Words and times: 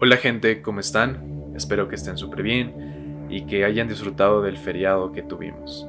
Hola 0.00 0.16
gente, 0.16 0.62
¿cómo 0.62 0.78
están? 0.78 1.50
Espero 1.56 1.88
que 1.88 1.96
estén 1.96 2.16
súper 2.16 2.44
bien 2.44 3.26
y 3.28 3.46
que 3.46 3.64
hayan 3.64 3.88
disfrutado 3.88 4.42
del 4.42 4.56
feriado 4.56 5.10
que 5.10 5.24
tuvimos. 5.24 5.88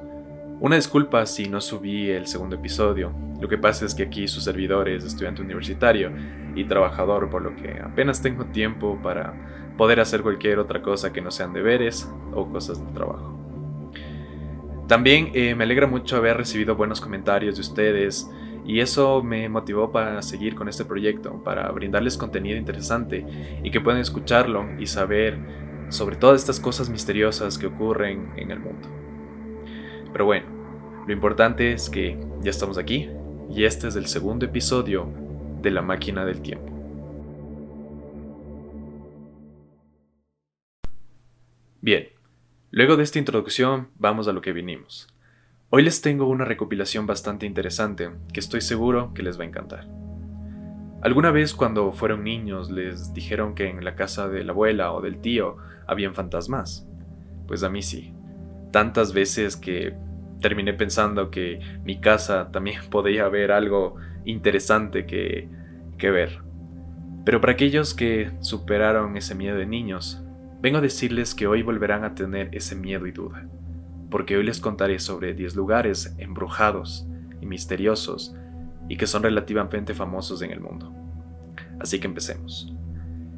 Una 0.60 0.78
disculpa 0.78 1.28
si 1.28 1.48
no 1.48 1.62
subí 1.62 2.10
el 2.10 2.26
segundo 2.26 2.56
episodio, 2.56 3.14
lo 3.40 3.48
que 3.48 3.60
pasa 3.60 3.86
es 3.86 3.94
que 3.94 4.02
aquí 4.02 4.28
su 4.28 4.42
servidor 4.42 4.90
es 4.90 5.04
estudiante 5.04 5.44
universitario 5.44 6.12
y 6.56 6.64
trabajador, 6.64 7.30
por 7.30 7.44
lo 7.44 7.56
que 7.56 7.80
apenas 7.84 8.20
tengo 8.20 8.46
tiempo 8.46 9.00
para 9.04 9.76
poder 9.78 10.00
hacer 10.00 10.24
cualquier 10.24 10.58
otra 10.58 10.82
cosa 10.82 11.14
que 11.14 11.22
no 11.22 11.30
sean 11.30 11.54
deberes 11.54 12.12
o 12.34 12.50
cosas 12.50 12.84
del 12.84 12.92
trabajo. 12.96 13.38
También 14.88 15.30
eh, 15.36 15.54
me 15.54 15.66
alegra 15.66 15.86
mucho 15.86 16.18
haber 16.18 16.36
recibido 16.36 16.76
buenos 16.76 17.00
comentarios 17.00 17.58
de 17.58 17.62
ustedes 17.62 18.28
y 18.66 18.80
eso 18.80 19.24
me 19.24 19.50
motivó 19.50 19.92
para 19.92 20.22
seguir 20.22 20.56
con 20.56 20.70
este 20.70 20.86
proyecto, 20.86 21.44
para 21.44 21.70
brindarles 21.72 22.18
contenido 22.18 22.58
interesante 22.58 23.26
y 23.64 23.72
que 23.72 23.82
puedan 23.82 24.00
escucharlo 24.00 24.66
y 24.80 24.86
saber 24.88 25.38
sobre 25.90 26.16
todas 26.16 26.42
estas 26.42 26.60
cosas 26.60 26.90
misteriosas 26.90 27.58
que 27.58 27.68
ocurren 27.68 28.32
en 28.38 28.52
el 28.52 28.60
mundo. 28.60 28.88
Pero 30.12 30.26
bueno, 30.26 30.48
lo 31.08 31.14
importante 31.14 31.72
es 31.72 31.90
que 31.90 32.20
ya 32.42 32.52
estamos 32.52 32.78
aquí 32.78 33.10
y 33.50 33.64
este 33.64 33.88
es 33.88 33.96
el 33.96 34.06
segundo 34.06 34.46
episodio 34.46 35.08
de 35.62 35.72
La 35.72 35.82
máquina 35.82 36.26
del 36.26 36.42
tiempo. 36.42 36.72
Bien, 41.82 42.10
luego 42.72 42.98
de 42.98 43.04
esta 43.04 43.20
introducción 43.20 43.90
vamos 43.98 44.28
a 44.28 44.34
lo 44.34 44.42
que 44.42 44.54
vinimos. 44.54 45.08
Hoy 45.72 45.84
les 45.84 46.02
tengo 46.02 46.28
una 46.28 46.46
recopilación 46.46 47.06
bastante 47.06 47.46
interesante 47.46 48.10
que 48.34 48.40
estoy 48.40 48.60
seguro 48.60 49.14
que 49.14 49.22
les 49.22 49.38
va 49.38 49.44
a 49.44 49.48
encantar. 49.48 49.88
¿Alguna 51.04 51.30
vez 51.30 51.54
cuando 51.54 51.92
fueron 51.92 52.24
niños 52.24 52.72
les 52.72 53.14
dijeron 53.14 53.54
que 53.54 53.70
en 53.70 53.86
la 53.86 53.96
casa 53.96 54.28
de 54.30 54.44
la 54.44 54.52
abuela 54.52 54.92
o 54.94 55.02
del 55.02 55.22
tío 55.22 55.58
habían 55.86 56.16
fantasmas? 56.16 56.88
Pues 57.48 57.62
a 57.62 57.70
mí 57.70 57.84
sí. 57.84 58.16
Tantas 58.72 59.14
veces 59.14 59.58
que 59.58 59.94
terminé 60.42 60.74
pensando 60.74 61.30
que 61.30 61.60
mi 61.84 62.02
casa 62.02 62.50
también 62.52 62.82
podía 62.90 63.26
haber 63.26 63.52
algo 63.52 63.96
interesante 64.26 65.06
que, 65.06 65.50
que 66.00 66.10
ver. 66.10 66.42
Pero 67.26 67.42
para 67.42 67.54
aquellos 67.54 67.94
que 67.94 68.32
superaron 68.40 69.18
ese 69.18 69.36
miedo 69.36 69.56
de 69.56 69.68
niños, 69.68 70.20
vengo 70.62 70.80
a 70.80 70.82
decirles 70.82 71.36
que 71.36 71.46
hoy 71.46 71.62
volverán 71.62 72.06
a 72.06 72.16
tener 72.16 72.50
ese 72.54 72.76
miedo 72.76 73.06
y 73.06 73.12
duda 73.12 73.48
porque 74.10 74.38
hoy 74.38 74.44
les 74.44 74.60
contaré 74.60 75.00
sobre 75.00 75.34
10 75.34 75.56
lugares 75.56 76.16
embrujados 76.18 77.08
y 77.42 77.46
misteriosos 77.46 78.36
y 78.88 78.98
que 78.98 79.08
son 79.08 79.24
relativamente 79.24 79.94
famosos 79.94 80.42
en 80.42 80.52
el 80.52 80.60
mundo. 80.60 80.94
Así 81.80 82.00
que 82.00 82.08
empecemos. 82.08 82.74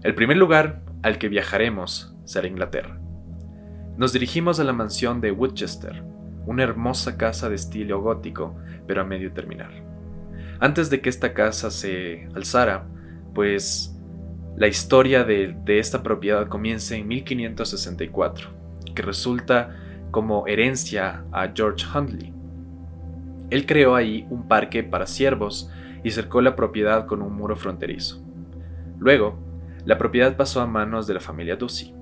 El 0.03 0.15
primer 0.15 0.37
lugar 0.37 0.81
al 1.03 1.17
que 1.17 1.29
viajaremos 1.29 2.15
será 2.25 2.47
Inglaterra. 2.47 2.99
Nos 3.97 4.13
dirigimos 4.13 4.59
a 4.59 4.63
la 4.63 4.73
mansión 4.73 5.21
de 5.21 5.31
Woodchester, 5.31 6.03
una 6.45 6.63
hermosa 6.63 7.17
casa 7.17 7.49
de 7.49 7.55
estilo 7.55 8.01
gótico, 8.01 8.55
pero 8.87 9.01
a 9.01 9.03
medio 9.03 9.33
terminar. 9.33 9.71
Antes 10.59 10.89
de 10.89 11.01
que 11.01 11.09
esta 11.09 11.33
casa 11.33 11.69
se 11.69 12.27
alzara, 12.33 12.87
pues 13.35 13.95
la 14.55 14.67
historia 14.67 15.23
de, 15.23 15.55
de 15.65 15.79
esta 15.79 16.01
propiedad 16.01 16.47
comienza 16.47 16.95
en 16.95 17.07
1564, 17.07 18.49
que 18.95 19.01
resulta 19.01 19.80
como 20.11 20.45
herencia 20.45 21.23
a 21.31 21.51
George 21.55 21.85
Huntley. 21.93 22.33
Él 23.49 23.65
creó 23.65 23.95
ahí 23.95 24.27
un 24.29 24.47
parque 24.47 24.83
para 24.83 25.07
ciervos 25.07 25.69
y 26.03 26.11
cercó 26.11 26.41
la 26.41 26.55
propiedad 26.55 27.05
con 27.05 27.21
un 27.21 27.35
muro 27.35 27.55
fronterizo. 27.55 28.23
Luego, 28.99 29.39
la 29.85 29.97
propiedad 29.97 30.37
pasó 30.37 30.61
a 30.61 30.67
manos 30.67 31.07
de 31.07 31.15
la 31.15 31.19
familia 31.19 31.55
Ducey 31.55 31.93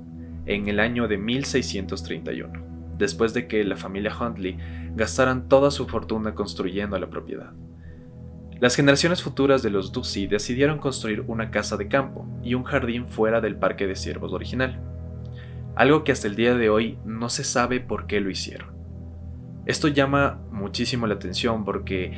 en 0.46 0.68
el 0.68 0.80
año 0.80 1.08
de 1.08 1.18
1631, 1.18 2.52
después 2.98 3.34
de 3.34 3.48
que 3.48 3.64
la 3.64 3.78
familia 3.78 4.12
Huntley 4.20 4.58
gastaran 4.96 5.48
toda 5.48 5.72
su 5.72 5.88
fortuna 5.88 6.34
construyendo 6.34 6.98
la 7.00 7.10
propiedad. 7.10 7.54
Las 8.60 8.76
generaciones 8.76 9.24
futuras 9.24 9.64
de 9.64 9.70
los 9.70 9.92
Ducey 9.94 10.28
decidieron 10.28 10.80
construir 10.80 11.24
una 11.28 11.50
casa 11.50 11.78
de 11.78 11.88
campo 11.88 12.28
y 12.44 12.56
un 12.56 12.64
jardín 12.64 13.08
fuera 13.08 13.40
del 13.40 13.56
parque 13.56 13.88
de 13.88 13.96
ciervos 13.96 14.34
original 14.34 14.89
algo 15.80 16.04
que 16.04 16.12
hasta 16.12 16.28
el 16.28 16.36
día 16.36 16.56
de 16.56 16.70
hoy 16.70 17.00
no 17.06 17.30
se 17.30 17.46
sabe 17.46 17.80
por 17.80 18.06
qué 18.06 18.20
lo 18.20 18.30
hicieron. 18.30 18.68
Esto 19.66 19.88
llama 19.88 20.42
muchísimo 20.52 21.08
la 21.08 21.14
atención 21.14 21.64
porque 21.64 22.12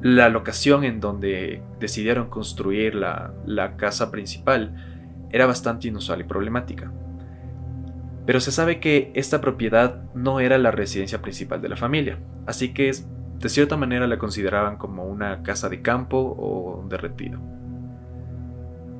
la 0.00 0.28
locación 0.28 0.82
en 0.82 0.98
donde 0.98 1.62
decidieron 1.78 2.28
construir 2.28 2.96
la, 2.96 3.76
casa 3.76 4.10
principal 4.10 4.74
era 5.30 5.46
bastante 5.46 5.86
inusual 5.86 6.22
y 6.22 6.24
problemática. 6.24 6.90
Pero 8.26 8.40
se 8.40 8.50
sabe 8.50 8.80
que 8.80 9.12
esta 9.14 9.40
propiedad 9.40 10.02
no 10.12 10.40
era 10.40 10.58
la 10.58 10.72
residencia 10.72 11.22
principal 11.22 11.62
de 11.62 11.68
la 11.68 11.76
familia, 11.76 12.18
así 12.48 12.74
que 12.74 12.90
de 13.38 13.48
cierta 13.48 13.76
manera 13.76 14.08
la 14.08 14.18
consideraban 14.18 14.76
como 14.76 15.04
una 15.04 15.44
casa 15.44 15.68
de 15.68 15.82
campo 15.82 16.18
o 16.18 16.84
de 16.88 16.96
retiro. 16.96 17.40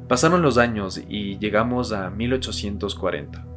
Pasaron 0.07 0.41
los 0.41 0.57
años 0.57 1.03
y 1.09 1.37
llegamos 1.41 1.93
a 1.93 2.11
1840 2.11 3.52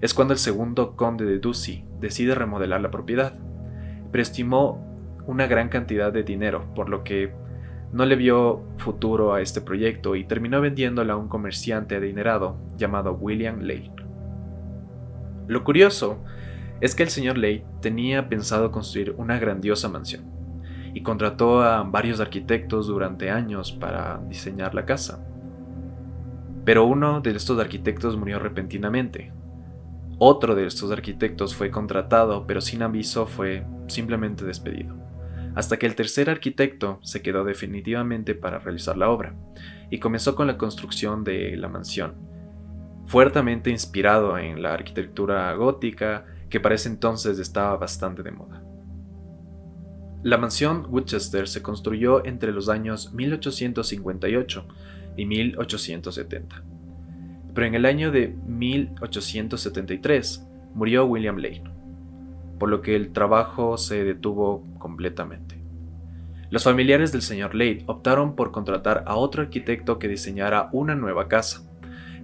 es 0.00 0.14
cuando 0.14 0.34
el 0.34 0.38
segundo 0.38 0.96
conde 0.96 1.24
de 1.24 1.38
Ducey 1.38 1.84
decide 2.00 2.34
remodelar 2.34 2.80
la 2.80 2.90
propiedad, 2.90 3.38
pero 4.12 4.22
estimó 4.22 4.84
una 5.26 5.46
gran 5.46 5.68
cantidad 5.68 6.12
de 6.12 6.22
dinero, 6.22 6.72
por 6.74 6.88
lo 6.88 7.02
que 7.02 7.32
no 7.92 8.04
le 8.04 8.16
vio 8.16 8.62
futuro 8.78 9.34
a 9.34 9.40
este 9.40 9.60
proyecto 9.60 10.16
y 10.16 10.24
terminó 10.24 10.60
vendiéndola 10.60 11.14
a 11.14 11.16
un 11.16 11.28
comerciante 11.28 11.96
adinerado 11.96 12.58
llamado 12.76 13.14
William 13.14 13.60
Lane. 13.60 13.92
Lo 15.46 15.64
curioso 15.64 16.18
es 16.80 16.94
que 16.94 17.04
el 17.04 17.08
señor 17.08 17.38
Lane 17.38 17.64
tenía 17.80 18.28
pensado 18.28 18.70
construir 18.70 19.14
una 19.16 19.38
grandiosa 19.38 19.88
mansión 19.88 20.24
y 20.92 21.02
contrató 21.02 21.62
a 21.62 21.82
varios 21.82 22.20
arquitectos 22.20 22.86
durante 22.86 23.30
años 23.30 23.72
para 23.72 24.20
diseñar 24.28 24.74
la 24.74 24.84
casa. 24.84 25.24
Pero 26.64 26.84
uno 26.84 27.20
de 27.20 27.30
estos 27.30 27.58
arquitectos 27.60 28.16
murió 28.16 28.38
repentinamente, 28.38 29.32
otro 30.18 30.54
de 30.54 30.66
estos 30.66 30.90
arquitectos 30.90 31.54
fue 31.54 31.70
contratado, 31.70 32.46
pero 32.46 32.60
sin 32.60 32.82
aviso 32.82 33.26
fue 33.26 33.66
simplemente 33.86 34.44
despedido, 34.44 34.94
hasta 35.54 35.76
que 35.76 35.86
el 35.86 35.94
tercer 35.94 36.30
arquitecto 36.30 36.98
se 37.02 37.20
quedó 37.20 37.44
definitivamente 37.44 38.34
para 38.34 38.58
realizar 38.58 38.96
la 38.96 39.10
obra, 39.10 39.34
y 39.90 39.98
comenzó 39.98 40.34
con 40.34 40.46
la 40.46 40.56
construcción 40.56 41.22
de 41.22 41.56
la 41.56 41.68
mansión, 41.68 42.14
fuertemente 43.06 43.70
inspirado 43.70 44.38
en 44.38 44.62
la 44.62 44.72
arquitectura 44.72 45.52
gótica 45.54 46.24
que 46.48 46.60
para 46.60 46.76
ese 46.76 46.88
entonces 46.88 47.38
estaba 47.38 47.76
bastante 47.76 48.22
de 48.22 48.30
moda. 48.30 48.62
La 50.22 50.38
mansión 50.38 50.86
Woodchester 50.88 51.46
se 51.46 51.62
construyó 51.62 52.24
entre 52.24 52.52
los 52.52 52.68
años 52.68 53.12
1858 53.12 54.66
y 55.16 55.26
1870 55.26 56.64
pero 57.56 57.66
en 57.68 57.74
el 57.74 57.86
año 57.86 58.10
de 58.10 58.36
1873 58.46 60.46
murió 60.74 61.06
William 61.06 61.38
Lane, 61.38 61.64
por 62.58 62.68
lo 62.68 62.82
que 62.82 62.94
el 62.94 63.14
trabajo 63.14 63.78
se 63.78 64.04
detuvo 64.04 64.62
completamente. 64.78 65.58
Los 66.50 66.64
familiares 66.64 67.12
del 67.12 67.22
señor 67.22 67.54
Lane 67.54 67.82
optaron 67.86 68.36
por 68.36 68.52
contratar 68.52 69.04
a 69.06 69.16
otro 69.16 69.40
arquitecto 69.40 69.98
que 69.98 70.06
diseñara 70.06 70.68
una 70.72 70.94
nueva 70.94 71.28
casa, 71.28 71.62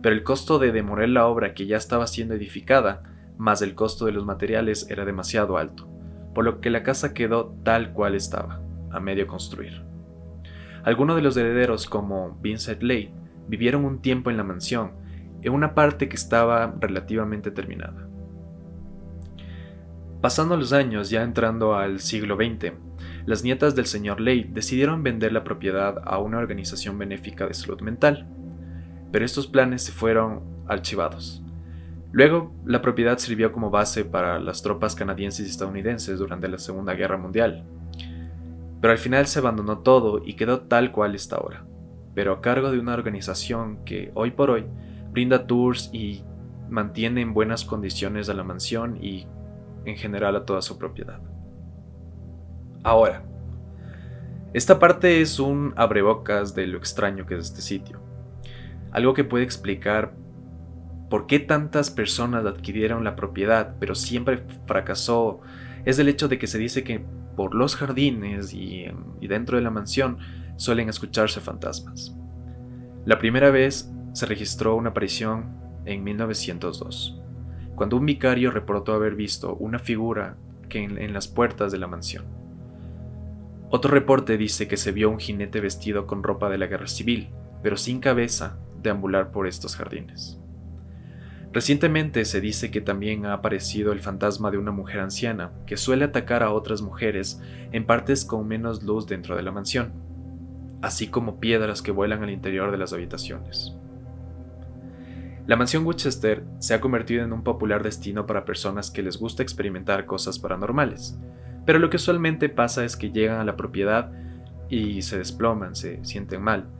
pero 0.02 0.14
el 0.14 0.22
costo 0.22 0.58
de 0.58 0.70
demoler 0.70 1.08
la 1.08 1.26
obra 1.26 1.54
que 1.54 1.64
ya 1.64 1.78
estaba 1.78 2.06
siendo 2.06 2.34
edificada, 2.34 3.02
más 3.38 3.62
el 3.62 3.74
costo 3.74 4.04
de 4.04 4.12
los 4.12 4.26
materiales 4.26 4.86
era 4.90 5.06
demasiado 5.06 5.56
alto, 5.56 5.88
por 6.34 6.44
lo 6.44 6.60
que 6.60 6.68
la 6.68 6.82
casa 6.82 7.14
quedó 7.14 7.56
tal 7.62 7.94
cual 7.94 8.14
estaba, 8.14 8.60
a 8.90 9.00
medio 9.00 9.26
construir. 9.26 9.82
Algunos 10.84 11.16
de 11.16 11.22
los 11.22 11.38
herederos, 11.38 11.86
como 11.86 12.38
Vincent 12.42 12.82
Lane, 12.82 13.14
vivieron 13.48 13.86
un 13.86 14.02
tiempo 14.02 14.28
en 14.28 14.36
la 14.36 14.44
mansión 14.44 15.00
en 15.42 15.52
una 15.52 15.74
parte 15.74 16.08
que 16.08 16.16
estaba 16.16 16.74
relativamente 16.80 17.50
terminada. 17.50 18.08
Pasando 20.20 20.56
los 20.56 20.72
años, 20.72 21.10
ya 21.10 21.22
entrando 21.22 21.74
al 21.74 21.98
siglo 21.98 22.36
XX, 22.36 22.72
las 23.26 23.42
nietas 23.42 23.74
del 23.74 23.86
señor 23.86 24.20
Ley 24.20 24.44
decidieron 24.44 25.02
vender 25.02 25.32
la 25.32 25.42
propiedad 25.42 26.00
a 26.04 26.18
una 26.18 26.38
organización 26.38 26.96
benéfica 26.96 27.46
de 27.46 27.54
salud 27.54 27.80
mental, 27.80 28.28
pero 29.10 29.24
estos 29.24 29.48
planes 29.48 29.82
se 29.82 29.92
fueron 29.92 30.42
archivados. 30.68 31.42
Luego, 32.12 32.54
la 32.64 32.82
propiedad 32.82 33.18
sirvió 33.18 33.52
como 33.52 33.70
base 33.70 34.04
para 34.04 34.38
las 34.38 34.62
tropas 34.62 34.94
canadienses 34.94 35.46
y 35.46 35.50
estadounidenses 35.50 36.18
durante 36.18 36.46
la 36.48 36.58
Segunda 36.58 36.94
Guerra 36.94 37.16
Mundial. 37.16 37.64
Pero 38.80 38.92
al 38.92 38.98
final 38.98 39.26
se 39.26 39.38
abandonó 39.38 39.78
todo 39.78 40.22
y 40.24 40.34
quedó 40.34 40.60
tal 40.60 40.92
cual 40.92 41.14
está 41.14 41.36
ahora, 41.36 41.64
pero 42.14 42.32
a 42.32 42.40
cargo 42.40 42.70
de 42.70 42.78
una 42.78 42.94
organización 42.94 43.84
que, 43.84 44.10
hoy 44.14 44.32
por 44.32 44.50
hoy, 44.50 44.66
brinda 45.12 45.46
tours 45.46 45.90
y 45.92 46.24
mantiene 46.68 47.20
en 47.20 47.34
buenas 47.34 47.64
condiciones 47.64 48.28
a 48.28 48.34
la 48.34 48.42
mansión 48.42 48.98
y 49.02 49.26
en 49.84 49.96
general 49.96 50.34
a 50.36 50.44
toda 50.44 50.62
su 50.62 50.78
propiedad. 50.78 51.20
Ahora, 52.82 53.24
esta 54.54 54.78
parte 54.78 55.20
es 55.20 55.38
un 55.38 55.72
abrebocas 55.76 56.54
de 56.54 56.66
lo 56.66 56.78
extraño 56.78 57.26
que 57.26 57.36
es 57.36 57.44
este 57.44 57.62
sitio, 57.62 58.00
algo 58.90 59.14
que 59.14 59.24
puede 59.24 59.44
explicar 59.44 60.14
por 61.08 61.26
qué 61.26 61.38
tantas 61.38 61.90
personas 61.90 62.46
adquirieron 62.46 63.04
la 63.04 63.16
propiedad, 63.16 63.76
pero 63.78 63.94
siempre 63.94 64.44
fracasó, 64.66 65.40
es 65.84 65.98
el 65.98 66.08
hecho 66.08 66.28
de 66.28 66.38
que 66.38 66.46
se 66.46 66.58
dice 66.58 66.84
que 66.84 67.04
por 67.36 67.54
los 67.54 67.76
jardines 67.76 68.52
y, 68.54 68.86
y 69.20 69.26
dentro 69.26 69.58
de 69.58 69.62
la 69.62 69.70
mansión 69.70 70.18
suelen 70.56 70.88
escucharse 70.88 71.40
fantasmas. 71.40 72.16
La 73.04 73.18
primera 73.18 73.50
vez 73.50 73.92
se 74.12 74.26
registró 74.26 74.76
una 74.76 74.90
aparición 74.90 75.56
en 75.84 76.04
1902, 76.04 77.20
cuando 77.74 77.96
un 77.96 78.06
vicario 78.06 78.50
reportó 78.50 78.92
haber 78.92 79.14
visto 79.14 79.54
una 79.56 79.78
figura 79.78 80.36
que 80.68 80.82
en, 80.82 81.12
las 81.12 81.28
puertas 81.28 81.72
de 81.72 81.78
la 81.78 81.86
mansión. 81.86 82.24
Otro 83.70 83.90
reporte 83.90 84.36
dice 84.36 84.68
que 84.68 84.76
se 84.76 84.92
vio 84.92 85.10
un 85.10 85.18
jinete 85.18 85.60
vestido 85.60 86.06
con 86.06 86.22
ropa 86.22 86.50
de 86.50 86.58
la 86.58 86.66
guerra 86.66 86.86
civil, 86.86 87.30
pero 87.62 87.76
sin 87.76 88.00
cabeza, 88.00 88.58
deambular 88.82 89.30
por 89.32 89.46
estos 89.46 89.76
jardines. 89.76 90.38
Recientemente 91.52 92.24
se 92.24 92.40
dice 92.40 92.70
que 92.70 92.80
también 92.80 93.26
ha 93.26 93.34
aparecido 93.34 93.92
el 93.92 94.00
fantasma 94.00 94.50
de 94.50 94.58
una 94.58 94.72
mujer 94.72 95.00
anciana 95.00 95.52
que 95.66 95.76
suele 95.76 96.04
atacar 96.04 96.42
a 96.42 96.52
otras 96.52 96.80
mujeres 96.80 97.40
en 97.72 97.84
partes 97.84 98.24
con 98.24 98.48
menos 98.48 98.82
luz 98.82 99.06
dentro 99.06 99.36
de 99.36 99.42
la 99.42 99.52
mansión, 99.52 99.92
así 100.80 101.08
como 101.08 101.40
piedras 101.40 101.82
que 101.82 101.92
vuelan 101.92 102.22
al 102.22 102.30
interior 102.30 102.70
de 102.70 102.78
las 102.78 102.94
habitaciones. 102.94 103.74
La 105.52 105.56
mansión 105.56 105.84
Winchester 105.84 106.46
se 106.60 106.72
ha 106.72 106.80
convertido 106.80 107.22
en 107.22 107.32
un 107.34 107.44
popular 107.44 107.82
destino 107.82 108.24
para 108.24 108.46
personas 108.46 108.90
que 108.90 109.02
les 109.02 109.18
gusta 109.18 109.42
experimentar 109.42 110.06
cosas 110.06 110.38
paranormales, 110.38 111.18
pero 111.66 111.78
lo 111.78 111.90
que 111.90 111.96
usualmente 111.96 112.48
pasa 112.48 112.86
es 112.86 112.96
que 112.96 113.10
llegan 113.10 113.38
a 113.38 113.44
la 113.44 113.54
propiedad 113.54 114.10
y 114.70 115.02
se 115.02 115.18
desploman, 115.18 115.76
se 115.76 116.02
sienten 116.06 116.40
mal. 116.40 116.70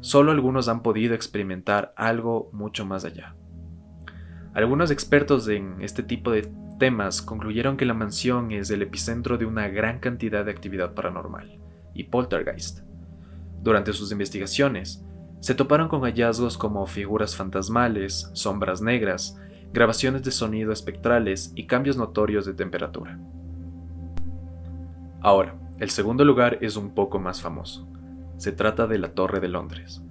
Solo 0.00 0.32
algunos 0.32 0.66
han 0.66 0.82
podido 0.82 1.14
experimentar 1.14 1.94
algo 1.96 2.50
mucho 2.52 2.84
más 2.84 3.04
allá. 3.04 3.36
Algunos 4.52 4.90
expertos 4.90 5.46
en 5.46 5.76
este 5.80 6.02
tipo 6.02 6.32
de 6.32 6.50
temas 6.80 7.22
concluyeron 7.22 7.76
que 7.76 7.86
la 7.86 7.94
mansión 7.94 8.50
es 8.50 8.68
el 8.70 8.82
epicentro 8.82 9.38
de 9.38 9.46
una 9.46 9.68
gran 9.68 10.00
cantidad 10.00 10.44
de 10.44 10.50
actividad 10.50 10.92
paranormal 10.92 11.60
y 11.94 12.02
poltergeist. 12.02 12.80
Durante 13.62 13.92
sus 13.92 14.10
investigaciones, 14.10 15.04
se 15.40 15.54
toparon 15.54 15.88
con 15.88 16.02
hallazgos 16.02 16.58
como 16.58 16.86
figuras 16.86 17.36
fantasmales, 17.36 18.30
sombras 18.32 18.82
negras, 18.82 19.38
grabaciones 19.72 20.22
de 20.22 20.30
sonido 20.30 20.72
espectrales 20.72 21.52
y 21.54 21.66
cambios 21.66 21.96
notorios 21.96 22.44
de 22.46 22.54
temperatura. 22.54 23.18
Ahora, 25.20 25.54
el 25.78 25.90
segundo 25.90 26.24
lugar 26.24 26.58
es 26.60 26.76
un 26.76 26.90
poco 26.90 27.18
más 27.18 27.40
famoso. 27.40 27.88
Se 28.36 28.52
trata 28.52 28.86
de 28.86 28.98
la 28.98 29.12
Torre 29.12 29.40
de 29.40 29.48
Londres. 29.48 30.02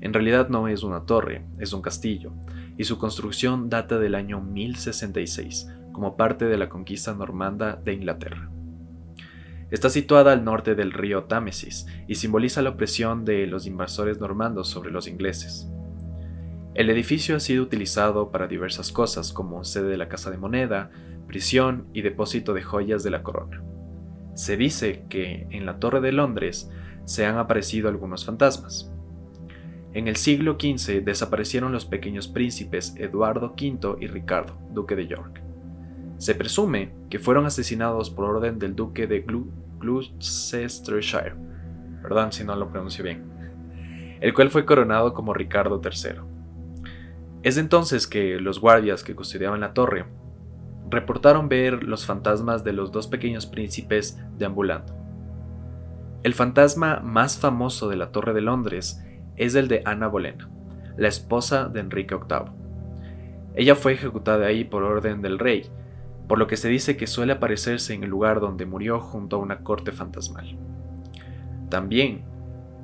En 0.00 0.12
realidad 0.12 0.48
no 0.48 0.68
es 0.68 0.82
una 0.82 1.06
torre, 1.06 1.46
es 1.58 1.72
un 1.72 1.80
castillo, 1.80 2.32
y 2.76 2.84
su 2.84 2.98
construcción 2.98 3.70
data 3.70 3.98
del 3.98 4.14
año 4.14 4.40
1066, 4.40 5.70
como 5.92 6.16
parte 6.16 6.44
de 6.44 6.58
la 6.58 6.68
conquista 6.68 7.14
normanda 7.14 7.76
de 7.76 7.94
Inglaterra. 7.94 8.50
Está 9.70 9.88
situada 9.90 10.32
al 10.32 10.44
norte 10.44 10.74
del 10.74 10.92
río 10.92 11.24
Támesis 11.24 11.86
y 12.06 12.16
simboliza 12.16 12.62
la 12.62 12.70
opresión 12.70 13.24
de 13.24 13.46
los 13.46 13.66
invasores 13.66 14.20
normandos 14.20 14.68
sobre 14.68 14.90
los 14.90 15.08
ingleses. 15.08 15.68
El 16.74 16.90
edificio 16.90 17.36
ha 17.36 17.40
sido 17.40 17.62
utilizado 17.62 18.30
para 18.30 18.48
diversas 18.48 18.90
cosas 18.90 19.32
como 19.32 19.62
sede 19.64 19.88
de 19.88 19.96
la 19.96 20.08
Casa 20.08 20.30
de 20.30 20.38
Moneda, 20.38 20.90
prisión 21.28 21.86
y 21.92 22.02
depósito 22.02 22.52
de 22.52 22.62
joyas 22.62 23.02
de 23.04 23.10
la 23.10 23.22
corona. 23.22 23.62
Se 24.34 24.56
dice 24.56 25.04
que 25.08 25.46
en 25.50 25.66
la 25.66 25.78
Torre 25.78 26.00
de 26.00 26.10
Londres 26.10 26.68
se 27.04 27.26
han 27.26 27.38
aparecido 27.38 27.88
algunos 27.88 28.24
fantasmas. 28.24 28.90
En 29.92 30.08
el 30.08 30.16
siglo 30.16 30.56
XV 30.60 31.04
desaparecieron 31.04 31.70
los 31.70 31.84
pequeños 31.84 32.26
príncipes 32.26 32.94
Eduardo 32.96 33.54
V 33.56 33.96
y 34.00 34.08
Ricardo, 34.08 34.58
duque 34.72 34.96
de 34.96 35.06
York. 35.06 35.43
Se 36.18 36.34
presume 36.34 36.92
que 37.10 37.18
fueron 37.18 37.46
asesinados 37.46 38.10
por 38.10 38.24
orden 38.24 38.58
del 38.58 38.74
duque 38.74 39.06
de 39.06 39.24
Gloucestershire, 39.80 41.34
perdón 42.02 42.32
si 42.32 42.44
no 42.44 42.54
lo 42.56 42.70
pronuncio 42.70 43.04
bien, 43.04 43.24
el 44.20 44.32
cual 44.34 44.50
fue 44.50 44.64
coronado 44.64 45.12
como 45.14 45.34
Ricardo 45.34 45.80
III. 45.82 46.20
Es 47.42 47.58
entonces 47.58 48.06
que 48.06 48.40
los 48.40 48.60
guardias 48.60 49.04
que 49.04 49.14
custodiaban 49.14 49.60
la 49.60 49.74
torre 49.74 50.06
reportaron 50.88 51.48
ver 51.48 51.84
los 51.84 52.06
fantasmas 52.06 52.64
de 52.64 52.72
los 52.72 52.92
dos 52.92 53.06
pequeños 53.06 53.46
príncipes 53.46 54.18
deambulando. 54.38 54.94
El 56.22 56.32
fantasma 56.32 57.00
más 57.00 57.38
famoso 57.38 57.88
de 57.90 57.96
la 57.96 58.10
Torre 58.10 58.32
de 58.32 58.40
Londres 58.40 59.04
es 59.36 59.54
el 59.54 59.68
de 59.68 59.82
Ana 59.84 60.08
Bolena, 60.08 60.48
la 60.96 61.08
esposa 61.08 61.68
de 61.68 61.80
Enrique 61.80 62.14
VIII. 62.14 62.52
Ella 63.54 63.74
fue 63.74 63.92
ejecutada 63.92 64.46
ahí 64.46 64.64
por 64.64 64.84
orden 64.84 65.20
del 65.20 65.38
rey, 65.38 65.70
por 66.28 66.38
lo 66.38 66.46
que 66.46 66.56
se 66.56 66.68
dice 66.68 66.96
que 66.96 67.06
suele 67.06 67.34
aparecerse 67.34 67.94
en 67.94 68.04
el 68.04 68.10
lugar 68.10 68.40
donde 68.40 68.66
murió 68.66 69.00
junto 69.00 69.36
a 69.36 69.40
una 69.40 69.58
corte 69.58 69.92
fantasmal. 69.92 70.56
También 71.68 72.22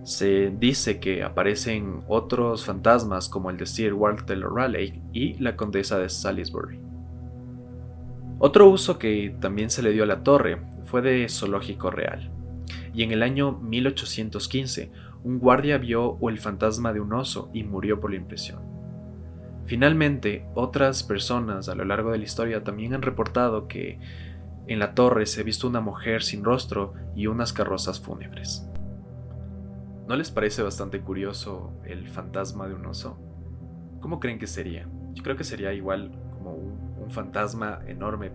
se 0.02 0.50
dice 0.50 0.98
que 0.98 1.22
aparecen 1.22 2.02
otros 2.08 2.64
fantasmas 2.64 3.28
como 3.28 3.50
el 3.50 3.56
de 3.56 3.66
Sir 3.66 3.94
Walter 3.94 4.40
Raleigh 4.40 5.02
y 5.12 5.34
la 5.34 5.56
condesa 5.56 5.98
de 5.98 6.08
Salisbury. 6.08 6.80
Otro 8.38 8.68
uso 8.68 8.98
que 8.98 9.36
también 9.40 9.68
se 9.68 9.82
le 9.82 9.92
dio 9.92 10.04
a 10.04 10.06
la 10.06 10.22
torre 10.22 10.62
fue 10.86 11.02
de 11.02 11.28
zoológico 11.28 11.90
real, 11.90 12.30
y 12.94 13.02
en 13.02 13.12
el 13.12 13.22
año 13.22 13.52
1815 13.52 14.90
un 15.22 15.38
guardia 15.38 15.76
vio 15.76 16.18
el 16.28 16.38
fantasma 16.38 16.92
de 16.92 17.00
un 17.00 17.12
oso 17.12 17.50
y 17.52 17.64
murió 17.64 18.00
por 18.00 18.10
la 18.10 18.16
impresión. 18.16 18.69
Finalmente, 19.70 20.44
otras 20.56 21.04
personas 21.04 21.68
a 21.68 21.76
lo 21.76 21.84
largo 21.84 22.10
de 22.10 22.18
la 22.18 22.24
historia 22.24 22.64
también 22.64 22.92
han 22.92 23.02
reportado 23.02 23.68
que 23.68 24.00
en 24.66 24.80
la 24.80 24.96
torre 24.96 25.26
se 25.26 25.40
ha 25.40 25.44
visto 25.44 25.68
una 25.68 25.80
mujer 25.80 26.24
sin 26.24 26.42
rostro 26.42 26.94
y 27.14 27.28
unas 27.28 27.52
carrozas 27.52 28.00
fúnebres. 28.00 28.68
¿No 30.08 30.16
les 30.16 30.32
parece 30.32 30.64
bastante 30.64 31.02
curioso 31.02 31.72
el 31.84 32.08
fantasma 32.08 32.66
de 32.66 32.74
un 32.74 32.84
oso? 32.84 33.16
¿Cómo 34.00 34.18
creen 34.18 34.40
que 34.40 34.48
sería? 34.48 34.88
Yo 35.14 35.22
creo 35.22 35.36
que 35.36 35.44
sería 35.44 35.72
igual 35.72 36.10
como 36.34 36.54
un, 36.54 37.08
fantasma 37.12 37.78
enorme 37.86 38.32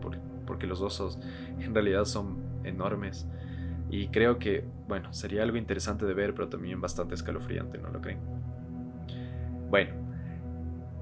porque 0.47 0.67
los 0.67 0.79
osos 0.79 1.19
en 1.59 1.73
realidad 1.73 2.05
son 2.05 2.37
enormes. 2.63 3.27
Y 3.89 4.07
creo 4.07 4.39
que, 4.39 4.63
bueno, 4.87 5.13
sería 5.13 5.43
algo 5.43 5.57
interesante 5.57 6.05
de 6.05 6.13
ver, 6.13 6.33
pero 6.33 6.47
también 6.47 6.79
bastante 6.79 7.13
escalofriante, 7.13 7.77
¿no 7.77 7.89
lo 7.89 7.99
creen? 7.99 8.19
Bueno, 9.69 10.04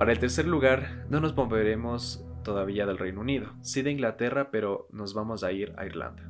para 0.03 0.11
el 0.11 0.19
tercer 0.19 0.45
lugar, 0.45 1.05
no 1.09 1.21
nos 1.21 1.33
moveremos 1.33 2.25
todavía 2.43 2.85
del 2.85 2.97
Reino 2.97 3.21
Unido, 3.21 3.53
sí 3.61 3.83
de 3.83 3.91
Inglaterra, 3.91 4.51
pero 4.51 4.85
nos 4.91 5.13
vamos 5.13 5.45
a 5.45 5.53
ir 5.53 5.73
a 5.77 5.85
Irlanda. 5.85 6.29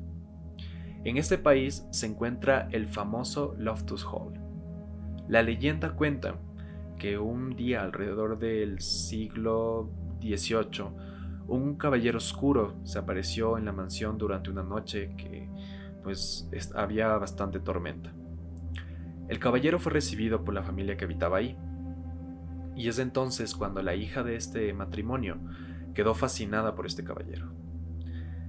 En 1.02 1.16
este 1.16 1.38
país 1.38 1.84
se 1.90 2.06
encuentra 2.06 2.68
el 2.70 2.86
famoso 2.86 3.56
Loftus 3.58 4.06
Hall. 4.06 4.34
La 5.26 5.42
leyenda 5.42 5.96
cuenta 5.96 6.36
que 7.00 7.18
un 7.18 7.56
día 7.56 7.82
alrededor 7.82 8.38
del 8.38 8.78
siglo 8.78 9.90
XVIII, 10.20 10.90
un 11.48 11.74
caballero 11.74 12.18
oscuro 12.18 12.76
se 12.84 13.00
apareció 13.00 13.58
en 13.58 13.64
la 13.64 13.72
mansión 13.72 14.18
durante 14.18 14.50
una 14.50 14.62
noche 14.62 15.16
que 15.16 15.48
pues 16.04 16.48
había 16.76 17.08
bastante 17.16 17.58
tormenta. 17.58 18.14
El 19.28 19.40
caballero 19.40 19.80
fue 19.80 19.90
recibido 19.90 20.44
por 20.44 20.54
la 20.54 20.62
familia 20.62 20.96
que 20.96 21.06
habitaba 21.06 21.38
ahí, 21.38 21.58
y 22.76 22.88
es 22.88 22.98
entonces 22.98 23.54
cuando 23.54 23.82
la 23.82 23.94
hija 23.94 24.22
de 24.22 24.36
este 24.36 24.72
matrimonio 24.72 25.38
quedó 25.94 26.14
fascinada 26.14 26.74
por 26.74 26.86
este 26.86 27.04
caballero. 27.04 27.52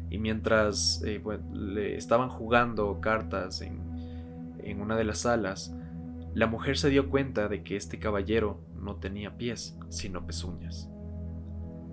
Y 0.10 0.18
mientras 0.18 1.02
eh, 1.06 1.22
le 1.54 1.96
estaban 1.98 2.30
jugando 2.30 3.00
cartas 3.02 3.62
en, 3.62 3.82
en 4.60 4.82
una 4.82 4.96
de 4.96 5.04
las 5.04 5.20
salas, 5.20 5.76
la 6.34 6.48
mujer 6.48 6.78
se 6.78 6.90
dio 6.90 7.10
cuenta 7.10 7.48
de 7.48 7.64
que 7.64 7.76
este 7.76 8.00
caballero 8.00 8.62
no 8.76 8.98
tenía 8.98 9.38
pies, 9.38 9.78
sino 9.90 10.26
pezuñas. 10.26 10.90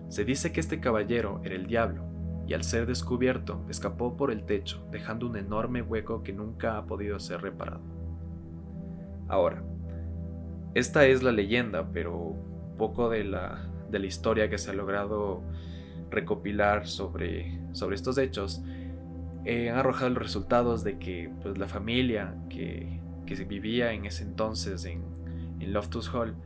Se 0.09 0.25
dice 0.25 0.53
que 0.53 0.61
este 0.61 0.81
caballero 0.81 1.41
era 1.45 1.55
el 1.55 1.67
diablo, 1.67 2.05
y 2.47 2.55
al 2.55 2.65
ser 2.65 2.87
descubierto 2.87 3.65
escapó 3.69 4.17
por 4.17 4.31
el 4.31 4.45
techo, 4.45 4.87
dejando 4.91 5.27
un 5.27 5.37
enorme 5.37 5.81
hueco 5.81 6.23
que 6.23 6.33
nunca 6.33 6.77
ha 6.77 6.87
podido 6.87 7.19
ser 7.21 7.41
reparado. 7.41 7.83
Ahora, 9.29 9.63
esta 10.75 11.07
es 11.07 11.23
la 11.23 11.33
leyenda, 11.33 11.89
pero 11.93 12.37
poco 12.79 13.11
de 13.11 13.25
la, 13.25 13.69
de 13.91 13.99
la 13.99 14.07
historia 14.07 14.49
que 14.49 14.59
se 14.59 14.71
ha 14.71 14.75
logrado 14.75 15.43
recopilar 16.11 16.87
sobre, 16.87 17.59
sobre 17.73 17.97
estos 17.97 18.19
hechos 18.19 18.63
eh, 19.45 19.71
han 19.71 19.79
arrojado 19.79 20.11
los 20.11 20.23
resultados 20.23 20.85
de 20.85 20.99
que 20.99 21.31
pues, 21.43 21.59
la 21.59 21.67
familia 21.67 22.35
que, 22.49 23.01
que 23.27 23.35
vivía 23.45 23.93
en 23.93 24.07
ese 24.07 24.23
entonces 24.23 24.85
en, 24.85 25.03
en 25.59 25.73
Loftus 25.73 26.09
Hall 26.15 26.37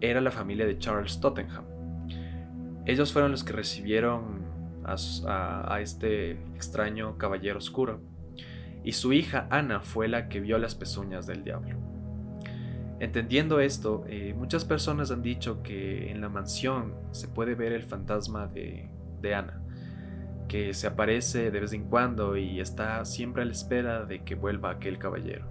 era 0.00 0.20
la 0.20 0.30
familia 0.30 0.66
de 0.66 0.78
Charles 0.78 1.20
Tottenham. 1.20 1.64
Ellos 2.86 3.12
fueron 3.12 3.30
los 3.30 3.44
que 3.44 3.52
recibieron 3.52 4.42
a, 4.84 5.74
a, 5.74 5.80
este 5.80 6.32
extraño 6.54 7.16
caballero 7.18 7.58
oscuro 7.58 8.00
y 8.82 8.92
su 8.92 9.12
hija 9.12 9.46
Ana 9.50 9.80
fue 9.80 10.08
la 10.08 10.28
que 10.28 10.40
vio 10.40 10.58
las 10.58 10.74
pezuñas 10.74 11.26
del 11.26 11.44
diablo. 11.44 11.91
Entendiendo 13.02 13.58
esto, 13.58 14.04
eh, 14.06 14.32
muchas 14.32 14.64
personas 14.64 15.10
han 15.10 15.22
dicho 15.22 15.60
que 15.64 16.12
en 16.12 16.20
la 16.20 16.28
mansión 16.28 16.94
se 17.10 17.26
puede 17.26 17.56
ver 17.56 17.72
el 17.72 17.82
fantasma 17.82 18.46
de, 18.46 18.90
de 19.20 19.34
Ana, 19.34 19.60
que 20.46 20.72
se 20.72 20.86
aparece 20.86 21.50
de 21.50 21.58
vez 21.58 21.72
en 21.72 21.82
cuando 21.82 22.36
y 22.36 22.60
está 22.60 23.04
siempre 23.04 23.42
a 23.42 23.44
la 23.44 23.50
espera 23.50 24.04
de 24.04 24.22
que 24.22 24.36
vuelva 24.36 24.70
aquel 24.70 24.98
caballero. 24.98 25.48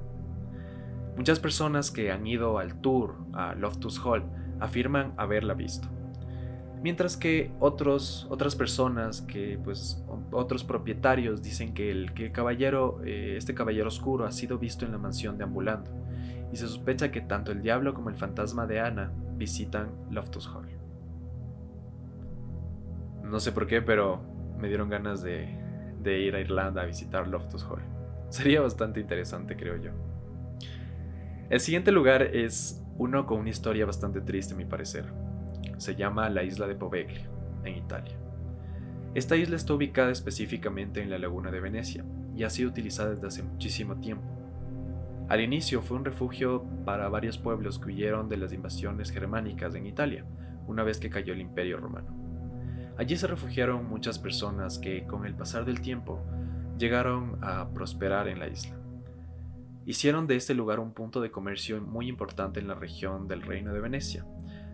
Muchas 1.17 1.41
personas 1.41 1.91
que 1.91 2.09
han 2.09 2.25
ido 2.25 2.57
al 2.57 2.79
tour 2.79 3.17
a 3.33 3.53
Loftus 3.53 3.99
Hall 3.99 4.23
afirman 4.61 5.13
haberla 5.17 5.53
visto. 5.53 5.89
Mientras 6.81 7.17
que 7.17 7.51
otros, 7.59 8.27
otras 8.29 8.55
personas, 8.55 9.21
que 9.23 9.59
pues 9.61 10.01
otros 10.31 10.63
propietarios 10.63 11.43
dicen 11.43 11.73
que 11.73 11.91
el, 11.91 12.13
que 12.13 12.31
caballero, 12.31 13.01
eh, 13.03 13.35
este 13.35 13.53
caballero 13.53 13.89
oscuro 13.89 14.23
ha 14.23 14.31
sido 14.31 14.57
visto 14.57 14.85
en 14.85 14.93
la 14.93 14.97
mansión 14.97 15.37
deambulando, 15.37 15.91
y 16.51 16.57
se 16.57 16.67
sospecha 16.67 17.11
que 17.11 17.21
tanto 17.21 17.51
el 17.51 17.61
diablo 17.61 17.93
como 17.93 18.09
el 18.09 18.15
fantasma 18.15 18.67
de 18.67 18.79
Ana 18.79 19.11
visitan 19.37 19.91
Loftus 20.09 20.47
Hall. 20.47 20.67
No 23.23 23.39
sé 23.39 23.51
por 23.51 23.67
qué, 23.67 23.81
pero 23.81 24.21
me 24.59 24.67
dieron 24.67 24.89
ganas 24.89 25.23
de, 25.23 25.57
ir 26.05 26.35
a 26.35 26.39
Irlanda 26.39 26.81
a 26.81 26.85
visitar 26.85 27.27
Loftus 27.27 27.63
Hall. 27.63 27.81
Sería 28.29 28.61
bastante 28.61 28.99
interesante, 28.99 29.55
creo 29.55 29.77
yo. 29.77 29.91
El 31.49 31.59
siguiente 31.59 31.91
lugar 31.91 32.21
es 32.21 32.83
uno 32.97 33.25
con 33.25 33.39
una 33.39 33.49
historia 33.49 33.85
bastante 33.85 34.21
triste, 34.21 34.53
a 34.53 34.57
mi 34.57 34.65
parecer. 34.65 35.05
Se 35.77 35.95
llama 35.95 36.29
la 36.29 36.43
isla 36.43 36.67
de 36.67 36.75
Poveglia, 36.75 37.29
en 37.63 37.77
Italia. 37.77 38.17
Esta 39.13 39.35
isla 39.35 39.55
está 39.55 39.73
ubicada 39.73 40.11
específicamente 40.11 41.01
en 41.01 41.09
la 41.09 41.17
laguna 41.17 41.51
de 41.51 41.59
Venecia 41.59 42.05
y 42.35 42.43
ha 42.43 42.49
sido 42.49 42.69
utilizada 42.69 43.09
desde 43.09 43.27
hace 43.27 43.43
muchísimo 43.43 43.97
tiempo. 43.97 44.40
Al 45.31 45.39
inicio 45.39 45.81
fue 45.81 45.95
un 45.95 46.03
refugio 46.03 46.65
para 46.83 47.07
varios 47.07 47.37
pueblos 47.37 47.79
que 47.79 47.85
huyeron 47.85 48.27
de 48.27 48.35
las 48.35 48.51
invasiones 48.51 49.11
germánicas 49.11 49.73
en 49.75 49.85
Italia, 49.85 50.25
una 50.67 50.83
vez 50.83 50.99
que 50.99 51.09
cayó 51.09 51.31
el 51.31 51.39
Imperio 51.39 51.77
Romano. 51.77 52.13
Allí 52.97 53.15
se 53.15 53.27
refugiaron 53.27 53.87
muchas 53.87 54.19
personas 54.19 54.77
que, 54.77 55.05
con 55.05 55.25
el 55.25 55.33
pasar 55.33 55.63
del 55.63 55.79
tiempo, 55.79 56.21
llegaron 56.77 57.37
a 57.41 57.69
prosperar 57.69 58.27
en 58.27 58.39
la 58.39 58.49
isla. 58.49 58.75
Hicieron 59.85 60.27
de 60.27 60.35
este 60.35 60.53
lugar 60.53 60.81
un 60.81 60.91
punto 60.91 61.21
de 61.21 61.31
comercio 61.31 61.79
muy 61.79 62.09
importante 62.09 62.59
en 62.59 62.67
la 62.67 62.75
región 62.75 63.29
del 63.29 63.41
Reino 63.41 63.71
de 63.73 63.79
Venecia. 63.79 64.25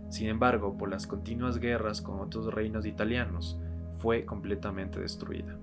Sin 0.10 0.28
embargo, 0.28 0.76
por 0.76 0.90
las 0.90 1.06
continuas 1.06 1.60
guerras 1.60 2.02
con 2.02 2.20
otros 2.20 2.52
reinos 2.52 2.88
italianos, 2.88 3.60
fue 4.00 4.26
completamente 4.26 5.00
destruida. 5.00 5.56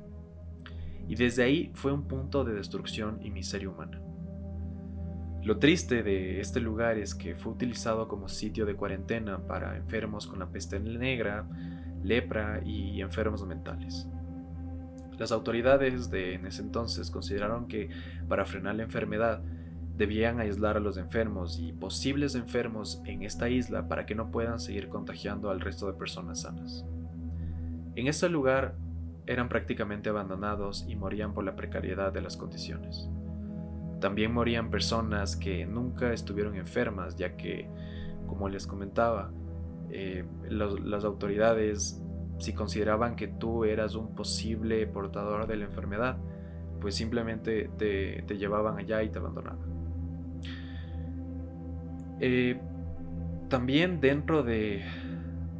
Y 1.08 1.16
desde 1.16 1.42
ahí 1.42 1.72
fue 1.74 1.90
un 1.90 2.06
punto 2.06 2.44
de 2.44 2.54
destrucción 2.54 3.18
y 3.22 3.32
miseria 3.32 3.68
humana. 3.70 4.03
Lo 5.44 5.58
triste 5.58 6.02
de 6.02 6.40
este 6.40 6.58
lugar 6.58 6.96
es 6.96 7.14
que 7.14 7.34
fue 7.34 7.52
utilizado 7.52 8.08
como 8.08 8.30
sitio 8.30 8.64
de 8.64 8.76
cuarentena 8.76 9.46
para 9.46 9.76
enfermos 9.76 10.26
con 10.26 10.38
la 10.38 10.46
peste 10.46 10.80
negra, 10.80 11.46
lepra 12.02 12.62
y 12.64 13.02
enfermos 13.02 13.46
mentales. 13.46 14.08
Las 15.18 15.32
autoridades 15.32 16.10
de 16.10 16.32
en 16.32 16.46
ese 16.46 16.62
entonces 16.62 17.10
consideraron 17.10 17.68
que 17.68 17.90
para 18.26 18.46
frenar 18.46 18.76
la 18.76 18.84
enfermedad 18.84 19.42
debían 19.98 20.40
aislar 20.40 20.78
a 20.78 20.80
los 20.80 20.96
enfermos 20.96 21.60
y 21.60 21.72
posibles 21.72 22.34
enfermos 22.36 23.02
en 23.04 23.22
esta 23.22 23.50
isla 23.50 23.86
para 23.86 24.06
que 24.06 24.14
no 24.14 24.30
puedan 24.30 24.58
seguir 24.58 24.88
contagiando 24.88 25.50
al 25.50 25.60
resto 25.60 25.86
de 25.86 25.98
personas 25.98 26.40
sanas. 26.40 26.86
En 27.96 28.06
este 28.06 28.30
lugar 28.30 28.76
eran 29.26 29.50
prácticamente 29.50 30.08
abandonados 30.08 30.86
y 30.88 30.96
morían 30.96 31.34
por 31.34 31.44
la 31.44 31.54
precariedad 31.54 32.14
de 32.14 32.22
las 32.22 32.38
condiciones. 32.38 33.10
También 34.04 34.34
morían 34.34 34.68
personas 34.68 35.34
que 35.34 35.64
nunca 35.64 36.12
estuvieron 36.12 36.56
enfermas, 36.56 37.16
ya 37.16 37.38
que, 37.38 37.66
como 38.26 38.50
les 38.50 38.66
comentaba, 38.66 39.30
eh, 39.88 40.26
las 40.50 41.04
autoridades 41.04 42.04
si 42.36 42.52
consideraban 42.52 43.16
que 43.16 43.28
tú 43.28 43.64
eras 43.64 43.94
un 43.94 44.14
posible 44.14 44.86
portador 44.86 45.46
de 45.46 45.56
la 45.56 45.64
enfermedad, 45.64 46.18
pues 46.82 46.96
simplemente 46.96 47.70
te, 47.78 48.22
llevaban 48.36 48.76
allá 48.76 49.02
y 49.02 49.08
te 49.08 49.20
abandonaban. 49.20 49.70
Eh, 52.20 52.60
también 53.48 54.02
dentro 54.02 54.42
de, 54.42 54.82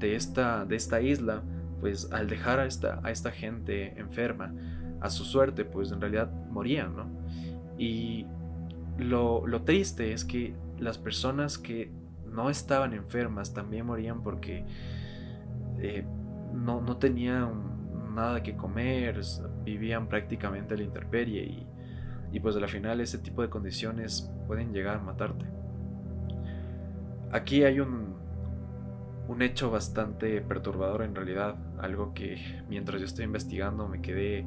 esta, 0.03 0.67
de 0.67 0.77
esta 0.77 1.01
isla, 1.01 1.43
pues 1.81 2.13
al 2.13 2.29
dejar 2.29 2.61
a 2.61 2.67
esta, 2.67 3.01
a 3.03 3.11
esta 3.11 3.31
gente 3.31 3.99
enferma 3.99 4.53
a 5.01 5.09
su 5.09 5.25
suerte, 5.25 5.65
pues 5.65 5.93
en 5.93 6.03
realidad 6.03 6.31
morían, 6.51 6.95
¿no? 6.95 7.07
Y 7.79 8.27
lo, 8.99 9.63
triste 9.63 10.13
es 10.13 10.25
que 10.25 10.55
las 10.79 10.99
personas 10.99 11.59
que 11.59 11.91
no 12.31 12.51
estaban 12.51 12.93
enfermas 12.95 13.55
también 13.55 13.87
morían 13.87 14.23
porque 14.23 14.65
eh, 15.79 16.05
no, 16.53 16.81
no 16.81 16.97
tenían 16.97 18.15
nada 18.15 18.43
que 18.43 18.57
comer, 18.57 19.21
vivían 19.65 20.09
prácticamente 20.09 20.75
a 20.75 20.77
la 20.77 20.85
intemperie 20.85 21.45
y, 21.45 21.67
y 22.33 22.41
pues 22.41 22.57
al 22.57 22.69
final 22.69 23.01
ese 23.01 23.19
tipo 23.19 23.43
de 23.43 23.49
condiciones 23.49 24.31
pueden 24.47 24.73
llegar 24.73 24.97
a 24.97 25.01
matarte. 25.01 25.47
Aquí 27.33 27.65
hay 27.65 27.81
un, 27.81 28.15
un 29.29 29.43
hecho 29.43 29.71
bastante 29.71 30.41
perturbador 30.41 31.03
en 31.03 31.15
realidad, 31.15 31.57
algo 31.79 32.15
que 32.15 32.63
mientras 32.69 33.01
yo 33.01 33.07
estoy 33.07 33.25
investigando 33.25 33.89
me 33.89 34.01
quedé 34.01 34.47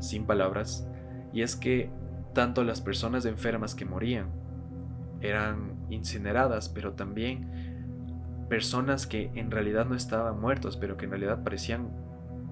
sin 0.00 0.26
palabras, 0.26 0.86
y 1.32 1.42
es 1.42 1.56
que 1.56 1.90
tanto 2.32 2.64
las 2.64 2.80
personas 2.80 3.24
enfermas 3.24 3.74
que 3.74 3.84
morían. 3.84 4.28
Eran 5.20 5.76
incineradas, 5.90 6.68
pero 6.68 6.92
también 6.92 8.46
personas 8.48 9.06
que 9.06 9.30
en 9.34 9.50
realidad 9.50 9.86
no 9.86 9.94
estaban 9.94 10.40
muertos, 10.40 10.76
pero 10.76 10.96
que 10.96 11.04
en 11.04 11.12
realidad 11.12 11.42
parecían 11.44 11.88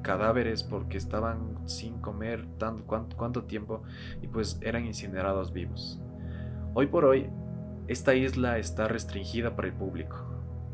cadáveres 0.03 0.63
porque 0.63 0.97
estaban 0.97 1.69
sin 1.69 2.01
comer 2.01 2.47
tanto, 2.59 2.85
cuánto, 2.87 3.45
tiempo 3.45 3.83
y 4.23 4.29
pues 4.29 4.59
eran 4.63 4.87
incinerados 4.87 5.53
vivos. 5.53 6.01
Hoy 6.75 6.87
por 6.87 7.05
hoy, 7.05 7.29
esta 7.89 8.15
isla 8.15 8.59
está 8.59 8.87
restringida 8.87 9.57
para 9.57 9.69
el 9.69 9.75
público, 9.75 10.17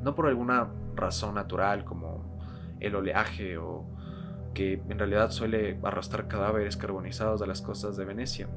no 0.02 0.14
por 0.14 0.26
alguna 0.26 0.68
razón 0.94 1.34
natural 1.34 1.84
como 1.84 2.38
el 2.80 2.94
oleaje 2.94 3.56
o 3.56 3.86
que 4.52 4.74
en 4.88 4.98
realidad 4.98 5.30
suele 5.30 5.78
arrastrar 5.82 6.28
cadáveres 6.28 6.76
carbonizados 6.76 7.40
a 7.42 7.46
las 7.46 7.62
costas 7.62 7.96
de 7.96 8.04
Venecia, 8.04 8.48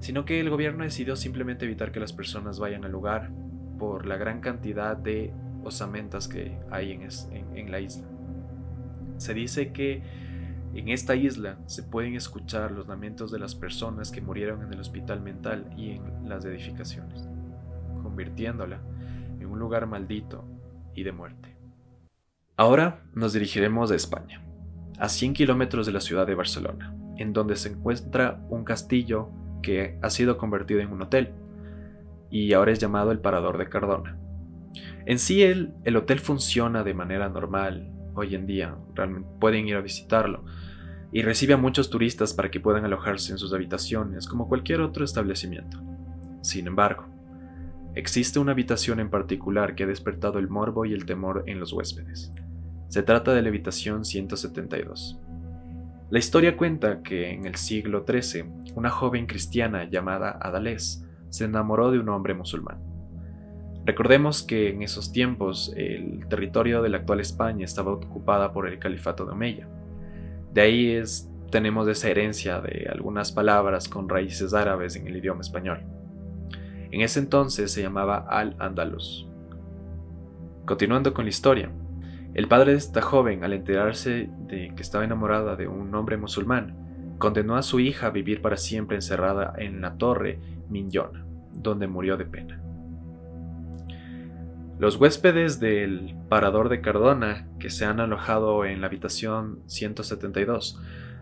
sino 0.00 0.24
que 0.24 0.40
el 0.40 0.50
gobierno 0.50 0.84
decidió 0.84 1.14
simplemente 1.14 1.66
evitar 1.66 1.92
que 1.92 2.00
las 2.00 2.12
personas 2.12 2.58
vayan 2.58 2.84
al 2.84 2.92
lugar 2.92 3.30
por 3.78 4.06
la 4.06 4.16
gran 4.16 4.40
cantidad 4.40 4.96
de 4.96 5.32
osamentas 5.62 6.26
que 6.26 6.58
hay 6.70 6.92
en, 6.92 7.08
en, 7.54 7.70
la 7.70 7.80
isla. 7.80 8.06
Se 9.18 9.34
dice 9.34 9.72
que 9.72 10.02
en 10.74 10.88
esta 10.88 11.14
isla 11.14 11.58
se 11.66 11.82
pueden 11.82 12.14
escuchar 12.14 12.72
los 12.72 12.88
lamentos 12.88 13.30
de 13.30 13.38
las 13.38 13.54
personas 13.54 14.10
que 14.10 14.20
murieron 14.20 14.62
en 14.62 14.72
el 14.72 14.80
hospital 14.80 15.20
mental 15.20 15.70
y 15.76 15.90
en 15.90 16.28
las 16.28 16.44
edificaciones, 16.44 17.28
convirtiéndola 18.02 18.80
en 19.38 19.46
un 19.46 19.58
lugar 19.58 19.86
maldito 19.86 20.44
y 20.94 21.02
de 21.02 21.12
muerte. 21.12 21.56
Ahora 22.56 23.02
nos 23.14 23.32
dirigiremos 23.32 23.90
a 23.90 23.96
España, 23.96 24.42
a 24.98 25.08
100 25.08 25.34
kilómetros 25.34 25.86
de 25.86 25.92
la 25.92 26.00
ciudad 26.00 26.26
de 26.26 26.34
Barcelona, 26.34 26.94
en 27.16 27.32
donde 27.32 27.56
se 27.56 27.70
encuentra 27.70 28.40
un 28.50 28.64
castillo 28.64 29.30
que 29.62 29.98
ha 30.02 30.10
sido 30.10 30.38
convertido 30.38 30.80
en 30.80 30.92
un 30.92 31.02
hotel 31.02 31.32
y 32.30 32.52
ahora 32.52 32.72
es 32.72 32.78
llamado 32.78 33.12
el 33.12 33.20
Parador 33.20 33.58
de 33.58 33.68
Cardona. 33.68 34.18
En 35.06 35.18
sí 35.18 35.42
el, 35.42 35.74
el 35.84 35.96
hotel 35.96 36.20
funciona 36.20 36.84
de 36.84 36.94
manera 36.94 37.28
normal 37.28 37.90
hoy 38.14 38.34
en 38.34 38.46
día, 38.46 38.76
realmente 38.94 39.28
pueden 39.40 39.66
ir 39.66 39.76
a 39.76 39.80
visitarlo 39.80 40.44
y 41.12 41.22
recibe 41.22 41.54
a 41.54 41.58
muchos 41.58 41.90
turistas 41.90 42.34
para 42.34 42.50
que 42.50 42.60
puedan 42.60 42.84
alojarse 42.84 43.32
en 43.32 43.38
sus 43.38 43.52
habitaciones 43.52 44.28
como 44.28 44.48
cualquier 44.48 44.80
otro 44.80 45.04
establecimiento. 45.04 45.82
Sin 46.42 46.66
embargo, 46.66 47.06
existe 47.94 48.38
una 48.38 48.52
habitación 48.52 49.00
en 49.00 49.10
particular 49.10 49.74
que 49.74 49.84
ha 49.84 49.88
despertado 49.88 50.38
el 50.38 50.48
morbo 50.48 50.84
y 50.84 50.92
el 50.92 51.06
temor 51.06 51.44
en 51.46 51.58
los 51.58 51.72
huéspedes. 51.72 52.32
Se 52.88 53.02
trata 53.02 53.34
de 53.34 53.42
la 53.42 53.48
habitación 53.48 54.04
172. 54.04 55.20
La 56.10 56.18
historia 56.18 56.56
cuenta 56.56 57.04
que 57.04 57.30
en 57.30 57.46
el 57.46 57.54
siglo 57.54 58.04
XIII 58.04 58.44
una 58.74 58.90
joven 58.90 59.26
cristiana 59.26 59.88
llamada 59.88 60.36
Adalés 60.42 61.06
se 61.28 61.44
enamoró 61.44 61.92
de 61.92 62.00
un 62.00 62.08
hombre 62.08 62.34
musulmán. 62.34 62.82
Recordemos 63.86 64.42
que 64.42 64.70
en 64.70 64.82
esos 64.82 65.12
tiempos 65.12 65.72
el 65.76 66.26
territorio 66.28 66.82
de 66.82 66.88
la 66.88 66.96
actual 66.98 67.20
España 67.20 67.64
estaba 67.64 67.92
ocupada 67.92 68.52
por 68.52 68.66
el 68.66 68.80
califato 68.80 69.24
de 69.24 69.30
Omeya. 69.30 69.68
De 70.52 70.60
ahí 70.60 70.90
es, 70.90 71.30
tenemos 71.52 71.86
esa 71.86 72.08
herencia 72.08 72.60
de 72.60 72.88
algunas 72.90 73.30
palabras 73.30 73.88
con 73.88 74.08
raíces 74.08 74.52
árabes 74.52 74.96
en 74.96 75.06
el 75.06 75.16
idioma 75.16 75.42
español. 75.42 75.80
En 76.90 77.02
ese 77.02 77.20
entonces 77.20 77.70
se 77.70 77.82
llamaba 77.82 78.26
Al-Andalus. 78.28 79.28
Continuando 80.66 81.14
con 81.14 81.24
la 81.24 81.30
historia, 81.30 81.70
el 82.34 82.46
padre 82.46 82.72
de 82.72 82.78
esta 82.78 83.02
joven, 83.02 83.44
al 83.44 83.52
enterarse 83.52 84.30
de 84.46 84.72
que 84.74 84.82
estaba 84.82 85.04
enamorada 85.04 85.56
de 85.56 85.66
un 85.66 85.94
hombre 85.94 86.16
musulmán, 86.16 87.16
condenó 87.18 87.56
a 87.56 87.62
su 87.62 87.80
hija 87.80 88.06
a 88.06 88.10
vivir 88.10 88.40
para 88.40 88.56
siempre 88.56 88.96
encerrada 88.96 89.52
en 89.58 89.80
la 89.80 89.96
torre 89.96 90.38
Minyona, 90.68 91.26
donde 91.52 91.86
murió 91.88 92.16
de 92.16 92.24
pena. 92.24 92.60
Los 94.78 94.96
huéspedes 94.96 95.60
del 95.60 96.16
Parador 96.30 96.70
de 96.70 96.80
Cardona, 96.80 97.48
que 97.58 97.68
se 97.68 97.84
han 97.84 98.00
alojado 98.00 98.64
en 98.64 98.80
la 98.80 98.86
habitación 98.86 99.60
172, 99.66 100.80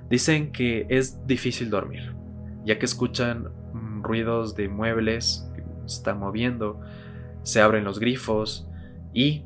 dicen 0.09 0.53
que 0.53 0.87
es 0.89 1.27
difícil 1.27 1.69
dormir, 1.69 2.15
ya 2.65 2.79
que 2.79 2.85
escuchan 2.85 3.49
ruidos 4.03 4.55
de 4.55 4.69
muebles 4.69 5.51
que 5.55 5.65
están 5.87 6.21
moviendo, 6.21 6.81
se 7.43 7.61
abren 7.61 7.83
los 7.83 7.99
grifos 7.99 8.69
y 9.13 9.45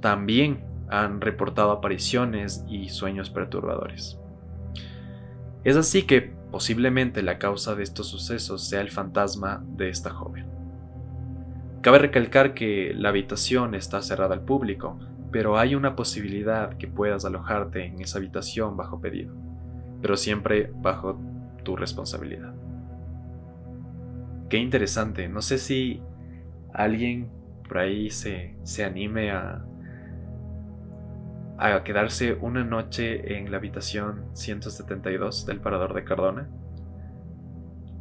también 0.00 0.67
han 0.90 1.20
reportado 1.20 1.70
apariciones 1.70 2.64
y 2.68 2.88
sueños 2.88 3.30
perturbadores. 3.30 4.18
Es 5.64 5.76
así 5.76 6.02
que 6.02 6.32
posiblemente 6.50 7.22
la 7.22 7.38
causa 7.38 7.74
de 7.74 7.82
estos 7.82 8.08
sucesos 8.08 8.66
sea 8.66 8.80
el 8.80 8.90
fantasma 8.90 9.62
de 9.76 9.90
esta 9.90 10.10
joven. 10.10 10.46
Cabe 11.82 11.98
recalcar 11.98 12.54
que 12.54 12.92
la 12.94 13.10
habitación 13.10 13.74
está 13.74 14.02
cerrada 14.02 14.34
al 14.34 14.42
público, 14.42 14.98
pero 15.30 15.58
hay 15.58 15.74
una 15.74 15.94
posibilidad 15.94 16.76
que 16.76 16.88
puedas 16.88 17.24
alojarte 17.24 17.84
en 17.84 18.00
esa 18.00 18.18
habitación 18.18 18.76
bajo 18.76 19.00
pedido, 19.00 19.34
pero 20.00 20.16
siempre 20.16 20.72
bajo 20.74 21.20
tu 21.64 21.76
responsabilidad. 21.76 22.54
Qué 24.48 24.56
interesante, 24.56 25.28
no 25.28 25.42
sé 25.42 25.58
si 25.58 26.00
alguien 26.72 27.30
por 27.68 27.78
ahí 27.78 28.08
se, 28.10 28.56
se 28.62 28.84
anime 28.84 29.30
a, 29.30 29.64
a 31.58 31.82
quedarse 31.82 32.34
una 32.34 32.64
noche 32.64 33.36
en 33.36 33.50
la 33.50 33.56
habitación 33.56 34.26
172 34.32 35.46
del 35.46 35.60
Parador 35.60 35.94
de 35.94 36.04
Cardona. 36.04 36.48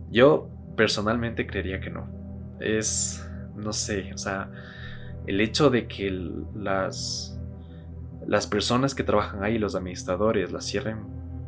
Yo 0.09 0.49
personalmente 0.75 1.47
creería 1.47 1.79
que 1.79 1.89
no. 1.89 2.07
Es 2.59 3.27
no 3.57 3.73
sé, 3.73 4.13
o 4.13 4.17
sea, 4.17 4.49
el 5.25 5.41
hecho 5.41 5.69
de 5.69 5.87
que 5.87 6.09
las, 6.55 7.37
las 8.25 8.47
personas 8.47 8.95
que 8.95 9.03
trabajan 9.03 9.43
ahí, 9.43 9.57
los 9.57 9.75
administradores, 9.75 10.51
las 10.51 10.65
cierren 10.65 10.99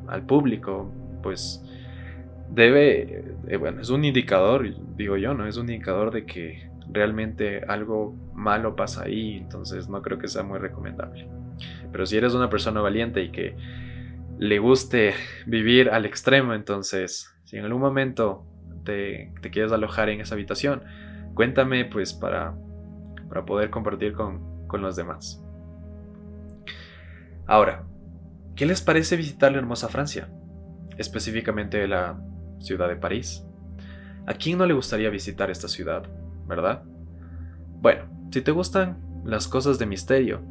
al 0.07 0.25
público, 0.25 0.91
pues 1.21 1.63
debe, 2.51 3.23
eh, 3.47 3.57
bueno, 3.57 3.81
es 3.81 3.89
un 3.89 4.03
indicador, 4.03 4.65
digo 4.97 5.17
yo, 5.17 5.33
¿no? 5.33 5.47
Es 5.47 5.57
un 5.57 5.69
indicador 5.69 6.11
de 6.11 6.25
que 6.25 6.69
realmente 6.91 7.63
algo 7.67 8.15
malo 8.33 8.75
pasa 8.75 9.03
ahí, 9.03 9.37
entonces 9.37 9.87
no 9.87 10.01
creo 10.01 10.17
que 10.17 10.27
sea 10.27 10.43
muy 10.43 10.57
recomendable. 10.57 11.29
Pero 11.91 12.05
si 12.05 12.17
eres 12.17 12.33
una 12.33 12.49
persona 12.49 12.81
valiente 12.81 13.21
y 13.23 13.31
que 13.31 13.55
le 14.37 14.59
guste 14.59 15.13
vivir 15.45 15.89
al 15.89 16.05
extremo, 16.05 16.53
entonces, 16.53 17.33
si 17.45 17.57
en 17.57 17.65
algún 17.65 17.81
momento 17.81 18.45
te, 18.83 19.33
te 19.41 19.49
quieres 19.49 19.71
alojar 19.71 20.09
en 20.09 20.21
esa 20.21 20.35
habitación, 20.35 20.83
cuéntame 21.33 21.85
pues 21.85 22.13
para, 22.13 22.55
para 23.27 23.45
poder 23.45 23.69
compartir 23.69 24.13
con, 24.13 24.67
con 24.67 24.81
los 24.81 24.95
demás. 24.95 25.43
Ahora, 27.45 27.83
¿qué 28.55 28.65
les 28.65 28.81
parece 28.81 29.17
visitar 29.17 29.51
la 29.51 29.57
hermosa 29.57 29.89
Francia? 29.89 30.29
Específicamente 30.97 31.87
la 31.87 32.19
ciudad 32.59 32.87
de 32.87 32.95
París. 32.95 33.45
¿A 34.27 34.33
quién 34.33 34.57
no 34.57 34.65
le 34.65 34.73
gustaría 34.73 35.09
visitar 35.09 35.49
esta 35.49 35.67
ciudad, 35.67 36.03
verdad? 36.47 36.83
Bueno, 37.81 38.03
si 38.31 38.41
te 38.41 38.51
gustan 38.51 38.99
las 39.25 39.47
cosas 39.47 39.79
de 39.79 39.85
misterio, 39.85 40.41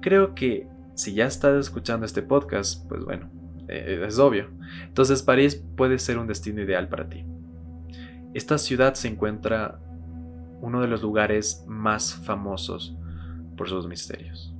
creo 0.00 0.34
que 0.34 0.68
si 0.94 1.14
ya 1.14 1.26
estás 1.26 1.66
escuchando 1.66 2.06
este 2.06 2.22
podcast, 2.22 2.86
pues 2.88 3.04
bueno, 3.04 3.30
eh, 3.68 4.04
es 4.06 4.18
obvio. 4.18 4.48
Entonces 4.86 5.22
París 5.22 5.62
puede 5.76 5.98
ser 5.98 6.18
un 6.18 6.26
destino 6.26 6.62
ideal 6.62 6.88
para 6.88 7.08
ti. 7.08 7.24
Esta 8.32 8.58
ciudad 8.58 8.94
se 8.94 9.08
encuentra 9.08 9.80
uno 10.60 10.80
de 10.80 10.88
los 10.88 11.02
lugares 11.02 11.64
más 11.66 12.14
famosos 12.14 12.96
por 13.56 13.68
sus 13.68 13.86
misterios. 13.86 14.54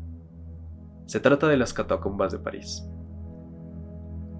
Se 1.06 1.20
trata 1.20 1.48
de 1.48 1.56
las 1.56 1.72
catacumbas 1.72 2.32
de 2.32 2.38
París. 2.38 2.84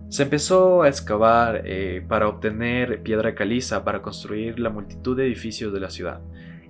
Se 0.09 0.23
empezó 0.23 0.83
a 0.83 0.89
excavar 0.89 1.63
eh, 1.65 2.05
para 2.07 2.29
obtener 2.29 3.03
piedra 3.03 3.35
caliza 3.35 3.85
para 3.85 4.03
construir 4.03 4.61
la 4.61 4.71
multitud 4.71 5.17
de 5.17 5.27
edificios 5.27 5.73
de 5.73 5.81
la 5.81 5.91
ciudad 5.91 6.21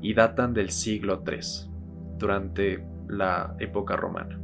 y 0.01 0.15
datan 0.15 0.55
del 0.55 0.71
siglo 0.71 1.23
III, 1.27 1.69
durante 2.19 2.87
la 3.09 3.55
época 3.59 3.97
romana. 3.97 4.41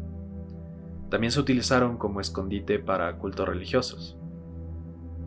También 1.10 1.32
se 1.32 1.40
utilizaron 1.40 1.98
como 1.98 2.20
escondite 2.20 2.78
para 2.78 3.16
cultos 3.16 3.48
religiosos. 3.48 4.16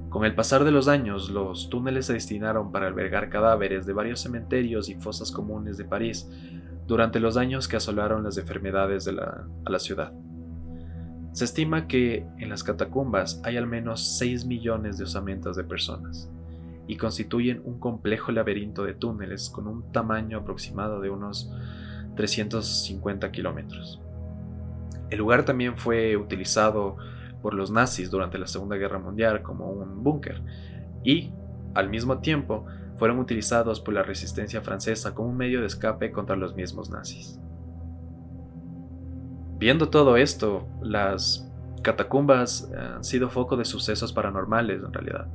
Con 0.10 0.26
el 0.26 0.36
pasar 0.36 0.64
de 0.64 0.72
los 0.72 0.88
años, 0.88 1.30
los 1.30 1.70
túneles 1.70 2.06
se 2.06 2.14
destinaron 2.14 2.72
para 2.72 2.88
albergar 2.88 3.30
cadáveres 3.30 3.86
de 3.86 3.94
varios 3.94 4.22
cementerios 4.22 4.88
y 4.88 4.96
fosas 4.96 5.32
comunes 5.32 5.78
de 5.78 5.86
París 5.86 6.30
durante 6.88 7.20
los 7.20 7.36
años 7.36 7.68
que 7.68 7.78
asolaron 7.78 8.24
las 8.24 8.38
enfermedades 8.38 9.06
de 9.06 9.14
la, 9.14 9.48
a 9.66 9.70
la 9.70 9.80
ciudad. 9.80 10.14
Se 11.34 11.46
estima 11.46 11.88
que 11.88 12.28
en 12.38 12.50
las 12.50 12.64
catacumbas 12.64 13.42
hay 13.44 13.58
al 13.58 13.66
menos 13.66 14.18
6 14.20 14.46
millones 14.46 14.98
de 15.00 15.06
osamentas 15.06 15.56
de 15.56 15.64
personas 15.64 16.30
y 16.88 16.98
constituyen 16.98 17.62
un 17.66 17.80
complejo 17.80 18.32
laberinto 18.32 18.84
de 18.84 18.94
túneles 18.94 19.50
con 19.50 19.68
un 19.68 19.92
tamaño 19.92 20.38
aproximado 20.38 21.02
de 21.02 21.10
unos 21.10 21.52
350 22.16 23.32
kilómetros. 23.32 24.00
El 25.10 25.20
lugar 25.20 25.46
también 25.46 25.78
fue 25.78 26.18
utilizado 26.18 26.98
por 27.42 27.54
los 27.54 27.72
nazis 27.72 28.10
durante 28.10 28.38
la 28.38 28.48
Segunda 28.48 28.78
Guerra 28.78 29.00
Mundial 29.00 29.42
como 29.42 29.70
un 29.70 30.04
búnker 30.04 30.42
y, 31.04 31.32
al 31.76 31.90
mismo 31.90 32.20
tiempo, 32.20 32.66
fueron 32.96 33.20
utilizados 33.20 33.82
por 33.82 33.94
la 33.94 34.04
resistencia 34.04 34.62
francesa 34.62 35.14
como 35.14 35.30
un 35.30 35.38
medio 35.38 35.60
de 35.62 35.68
escape 35.68 36.12
contra 36.12 36.36
los 36.36 36.56
mismos 36.56 36.90
nazis. 36.90 37.40
Viendo 39.58 39.90
todo 39.90 40.18
esto, 40.18 40.68
las 40.82 41.50
catacumbas 41.82 42.72
han 42.78 43.04
sido 43.04 43.30
foco 43.30 43.58
de 43.58 43.66
sucesos 43.66 44.14
paranormales 44.14 44.82
en 44.84 44.94
realidad. 44.94 45.28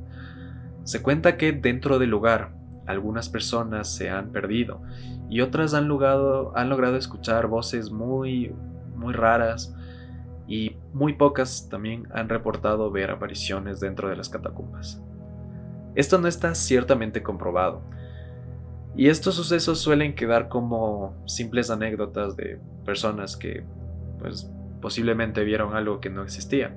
Se 0.83 1.01
cuenta 1.01 1.37
que 1.37 1.51
dentro 1.51 1.99
del 1.99 2.09
lugar 2.09 2.51
algunas 2.87 3.29
personas 3.29 3.87
se 3.87 4.09
han 4.09 4.31
perdido 4.31 4.81
y 5.29 5.41
otras 5.41 5.75
han 5.75 5.87
logrado, 5.87 6.51
han 6.57 6.69
logrado 6.69 6.95
escuchar 6.95 7.47
voces 7.47 7.91
muy, 7.91 8.51
muy 8.99 9.13
raras 9.13 9.75
y 10.47 10.75
muy 10.93 11.13
pocas 11.13 11.69
también 11.69 12.07
han 12.11 12.29
reportado 12.29 12.91
ver 12.91 13.11
apariciones 13.11 13.79
dentro 13.79 14.09
de 14.09 14.15
las 14.15 14.29
catacumbas. 14.29 15.01
Esto 15.95 16.19
no 16.19 16.27
está 16.27 16.53
ciertamente 16.53 17.23
comprobado, 17.23 17.81
y 18.95 19.07
estos 19.07 19.35
sucesos 19.35 19.79
suelen 19.79 20.13
quedar 20.13 20.49
como 20.49 21.15
simples 21.25 21.69
anécdotas 21.69 22.35
de 22.35 22.59
personas 22.85 23.37
que, 23.37 23.63
pues, 24.19 24.51
posiblemente 24.81 25.43
vieron 25.43 25.75
algo 25.75 25.99
que 25.99 26.09
no 26.09 26.23
existía. 26.23 26.75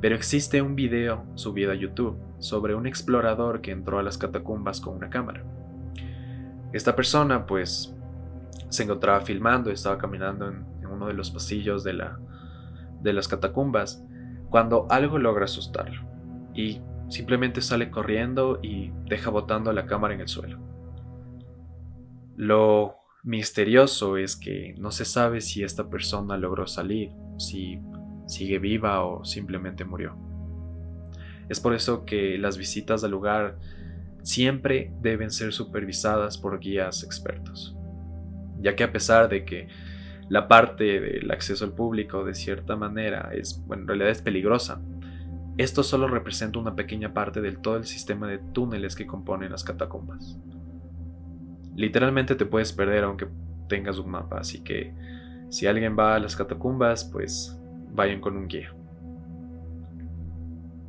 Pero 0.00 0.14
existe 0.14 0.62
un 0.62 0.74
video 0.74 1.24
subido 1.34 1.72
a 1.72 1.74
YouTube 1.74 2.16
sobre 2.38 2.74
un 2.74 2.86
explorador 2.86 3.60
que 3.60 3.72
entró 3.72 3.98
a 3.98 4.02
las 4.02 4.18
catacumbas 4.18 4.80
con 4.80 4.96
una 4.96 5.10
cámara. 5.10 5.44
Esta 6.72 6.96
persona, 6.96 7.46
pues, 7.46 7.94
se 8.68 8.82
encontraba 8.82 9.20
filmando, 9.20 9.70
estaba 9.70 9.98
caminando 9.98 10.48
en, 10.48 10.66
uno 10.90 11.06
de 11.06 11.14
los 11.14 11.30
pasillos 11.30 11.84
de 11.84 11.94
la, 11.94 12.18
de 13.02 13.12
las 13.12 13.28
catacumbas 13.28 14.04
cuando 14.50 14.86
algo 14.90 15.18
logra 15.18 15.44
asustarlo 15.44 16.02
y 16.54 16.80
simplemente 17.08 17.60
sale 17.60 17.90
corriendo 17.90 18.58
y 18.62 18.92
deja 19.06 19.30
botando 19.30 19.72
la 19.72 19.86
cámara 19.86 20.14
en 20.14 20.20
el 20.20 20.28
suelo. 20.28 20.58
Lo 22.36 22.96
misterioso 23.22 24.16
es 24.16 24.36
que 24.36 24.74
no 24.78 24.90
se 24.90 25.04
sabe 25.04 25.40
si 25.40 25.62
esta 25.62 25.88
persona 25.88 26.36
logró 26.36 26.66
salir, 26.66 27.10
si 27.36 27.80
sigue 28.26 28.58
viva 28.58 29.04
o 29.04 29.24
simplemente 29.24 29.84
murió. 29.84 30.16
Es 31.48 31.60
por 31.60 31.74
eso 31.74 32.04
que 32.04 32.38
las 32.38 32.58
visitas 32.58 33.02
al 33.04 33.10
lugar 33.10 33.58
siempre 34.22 34.92
deben 35.00 35.30
ser 35.30 35.52
supervisadas 35.52 36.36
por 36.36 36.58
guías 36.60 37.02
expertos, 37.02 37.74
ya 38.60 38.76
que 38.76 38.84
a 38.84 38.92
pesar 38.92 39.28
de 39.28 39.44
que 39.44 39.68
la 40.28 40.48
parte 40.48 41.00
del 41.00 41.30
acceso 41.30 41.64
al 41.64 41.72
público 41.72 42.24
de 42.24 42.34
cierta 42.34 42.76
manera 42.76 43.30
es, 43.32 43.62
en 43.70 43.86
realidad 43.86 44.10
es 44.10 44.22
peligrosa. 44.22 44.80
Esto 45.56 45.82
solo 45.82 46.06
representa 46.06 46.58
una 46.58 46.76
pequeña 46.76 47.14
parte 47.14 47.40
del 47.40 47.58
todo 47.58 47.76
el 47.76 47.84
sistema 47.84 48.28
de 48.28 48.38
túneles 48.38 48.94
que 48.94 49.06
componen 49.06 49.50
las 49.50 49.64
catacumbas. 49.64 50.38
Literalmente 51.74 52.34
te 52.34 52.46
puedes 52.46 52.72
perder 52.72 53.04
aunque 53.04 53.28
tengas 53.68 53.98
un 53.98 54.10
mapa, 54.10 54.38
así 54.38 54.62
que 54.62 54.92
si 55.48 55.66
alguien 55.66 55.96
va 55.98 56.14
a 56.14 56.18
las 56.18 56.36
catacumbas, 56.36 57.04
pues 57.04 57.58
vayan 57.92 58.20
con 58.20 58.36
un 58.36 58.48
guía. 58.48 58.74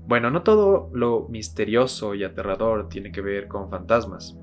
Bueno, 0.08 0.32
no 0.32 0.42
todo 0.42 0.90
lo 0.94 1.28
misterioso 1.30 2.16
y 2.16 2.24
aterrador 2.24 2.90
tiene 2.90 3.12
que 3.12 3.22
ver 3.22 3.48
con 3.48 3.70
fantasmas. 3.70 4.36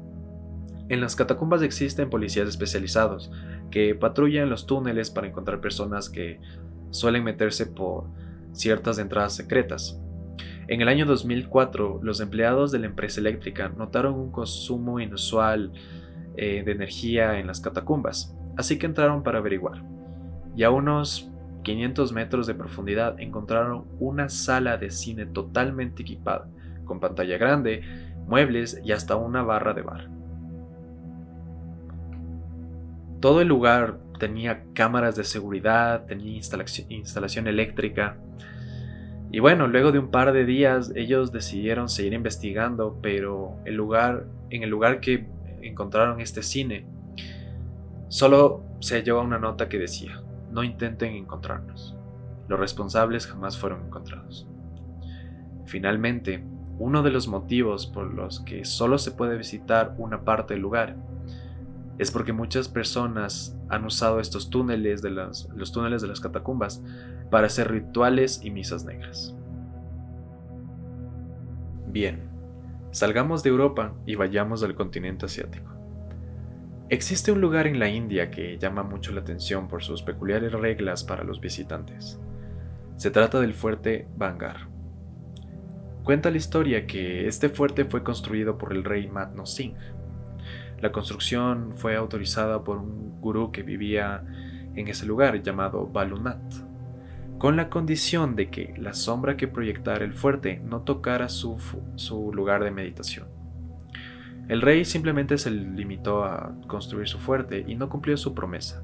En 0.88 1.00
las 1.00 1.16
catacumbas 1.16 1.62
existen 1.62 2.08
policías 2.08 2.48
especializados 2.48 3.32
que 3.70 3.94
patrullan 3.94 4.50
los 4.50 4.66
túneles 4.66 5.10
para 5.10 5.26
encontrar 5.26 5.60
personas 5.60 6.08
que 6.08 6.40
suelen 6.90 7.24
meterse 7.24 7.66
por 7.66 8.04
ciertas 8.52 8.98
entradas 8.98 9.34
secretas. 9.34 10.00
En 10.68 10.80
el 10.80 10.88
año 10.88 11.06
2004, 11.06 12.00
los 12.02 12.20
empleados 12.20 12.72
de 12.72 12.80
la 12.80 12.86
empresa 12.86 13.20
eléctrica 13.20 13.68
notaron 13.68 14.14
un 14.14 14.32
consumo 14.32 14.98
inusual 15.00 15.72
eh, 16.36 16.62
de 16.64 16.72
energía 16.72 17.38
en 17.38 17.46
las 17.46 17.60
catacumbas 17.60 18.36
así 18.56 18.78
que 18.78 18.86
entraron 18.86 19.22
para 19.22 19.38
averiguar. 19.38 19.82
Y 20.56 20.64
a 20.64 20.70
unos 20.70 21.30
500 21.62 22.12
metros 22.12 22.46
de 22.46 22.54
profundidad 22.54 23.20
encontraron 23.20 23.84
una 24.00 24.28
sala 24.28 24.78
de 24.78 24.90
cine 24.90 25.26
totalmente 25.26 26.02
equipada, 26.02 26.48
con 26.84 27.00
pantalla 27.00 27.36
grande, 27.38 27.82
muebles 28.26 28.80
y 28.84 28.92
hasta 28.92 29.16
una 29.16 29.42
barra 29.42 29.74
de 29.74 29.82
bar. 29.82 30.15
Todo 33.20 33.40
el 33.40 33.48
lugar 33.48 33.98
tenía 34.18 34.64
cámaras 34.74 35.16
de 35.16 35.24
seguridad, 35.24 36.04
tenía 36.06 36.40
instalación, 36.88 37.46
eléctrica. 37.46 38.18
Y 39.30 39.40
bueno, 39.40 39.66
luego 39.66 39.92
de 39.92 39.98
un 39.98 40.10
par 40.10 40.32
de 40.32 40.44
días 40.44 40.92
ellos 40.94 41.32
decidieron 41.32 41.88
seguir 41.88 42.12
investigando, 42.12 42.98
pero 43.02 43.56
el 43.64 43.74
lugar, 43.74 44.26
en 44.50 44.62
el 44.62 44.70
lugar 44.70 45.00
que 45.00 45.26
encontraron 45.62 46.20
este 46.20 46.42
cine, 46.42 46.86
solo 48.08 48.62
se 48.80 48.96
halló 48.96 49.20
una 49.20 49.38
nota 49.38 49.68
que 49.68 49.78
decía, 49.78 50.22
no 50.50 50.62
intenten 50.62 51.14
encontrarnos. 51.14 51.96
Los 52.48 52.60
responsables 52.60 53.26
jamás 53.26 53.58
fueron 53.58 53.86
encontrados. 53.86 54.46
Finalmente, 55.64 56.44
uno 56.78 57.02
de 57.02 57.10
los 57.10 57.26
motivos 57.26 57.86
por 57.86 58.12
los 58.12 58.40
que 58.40 58.64
solo 58.64 58.98
se 58.98 59.10
puede 59.10 59.36
visitar 59.36 59.94
una 59.98 60.22
parte 60.22 60.54
del 60.54 60.62
lugar 60.62 60.96
es 61.98 62.10
porque 62.10 62.32
muchas 62.32 62.68
personas 62.68 63.56
han 63.68 63.84
usado 63.84 64.20
estos 64.20 64.50
túneles 64.50 65.02
de 65.02 65.10
las, 65.10 65.48
los 65.54 65.72
túneles 65.72 66.02
de 66.02 66.08
las 66.08 66.20
catacumbas 66.20 66.82
para 67.30 67.46
hacer 67.46 67.70
rituales 67.70 68.40
y 68.42 68.50
misas 68.50 68.84
negras. 68.84 69.34
Bien, 71.88 72.28
salgamos 72.90 73.42
de 73.42 73.50
Europa 73.50 73.94
y 74.04 74.16
vayamos 74.16 74.62
al 74.62 74.74
continente 74.74 75.26
asiático. 75.26 75.72
Existe 76.88 77.32
un 77.32 77.40
lugar 77.40 77.66
en 77.66 77.80
la 77.80 77.88
India 77.88 78.30
que 78.30 78.58
llama 78.58 78.84
mucho 78.84 79.12
la 79.12 79.20
atención 79.20 79.66
por 79.66 79.82
sus 79.82 80.02
peculiares 80.02 80.52
reglas 80.52 81.02
para 81.02 81.24
los 81.24 81.40
visitantes. 81.40 82.20
Se 82.96 83.10
trata 83.10 83.40
del 83.40 83.54
fuerte 83.54 84.06
Bangar. 84.16 84.68
Cuenta 86.04 86.30
la 86.30 86.36
historia 86.36 86.86
que 86.86 87.26
este 87.26 87.48
fuerte 87.48 87.84
fue 87.84 88.04
construido 88.04 88.56
por 88.56 88.72
el 88.72 88.84
rey 88.84 89.08
Matno 89.08 89.44
Singh. 89.44 89.74
La 90.80 90.92
construcción 90.92 91.72
fue 91.76 91.96
autorizada 91.96 92.62
por 92.62 92.78
un 92.78 93.20
gurú 93.20 93.50
que 93.50 93.62
vivía 93.62 94.22
en 94.74 94.88
ese 94.88 95.06
lugar 95.06 95.42
llamado 95.42 95.86
Balunat, 95.86 96.42
con 97.38 97.56
la 97.56 97.68
condición 97.68 98.36
de 98.36 98.50
que 98.50 98.74
la 98.78 98.92
sombra 98.92 99.36
que 99.36 99.48
proyectara 99.48 100.04
el 100.04 100.14
fuerte 100.14 100.60
no 100.64 100.82
tocara 100.82 101.28
su, 101.28 101.58
lugar 102.32 102.62
de 102.64 102.70
meditación. 102.70 103.28
El 104.48 104.62
rey 104.62 104.84
simplemente 104.84 105.38
se 105.38 105.50
limitó 105.50 106.24
a 106.24 106.54
construir 106.66 107.08
su 107.08 107.18
fuerte 107.18 107.64
y 107.66 107.74
no 107.74 107.88
cumplió 107.88 108.16
su 108.16 108.34
promesa. 108.34 108.82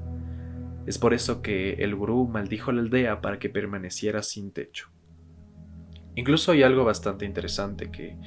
Es 0.85 0.97
por 0.97 1.13
eso 1.13 1.41
que 1.41 1.73
el 1.75 1.95
gurú 1.95 2.27
maldijo 2.27 2.71
a 2.71 2.73
la 2.73 2.81
aldea 2.81 3.21
para 3.21 3.39
que 3.39 3.49
permaneciera 3.49 4.21
sin 4.21 4.51
techo. 4.51 4.89
Incluso 6.15 6.51
hay 6.51 6.63
algo 6.63 6.83
bastante 6.83 7.25
interesante 7.25 7.89
que 7.89 8.17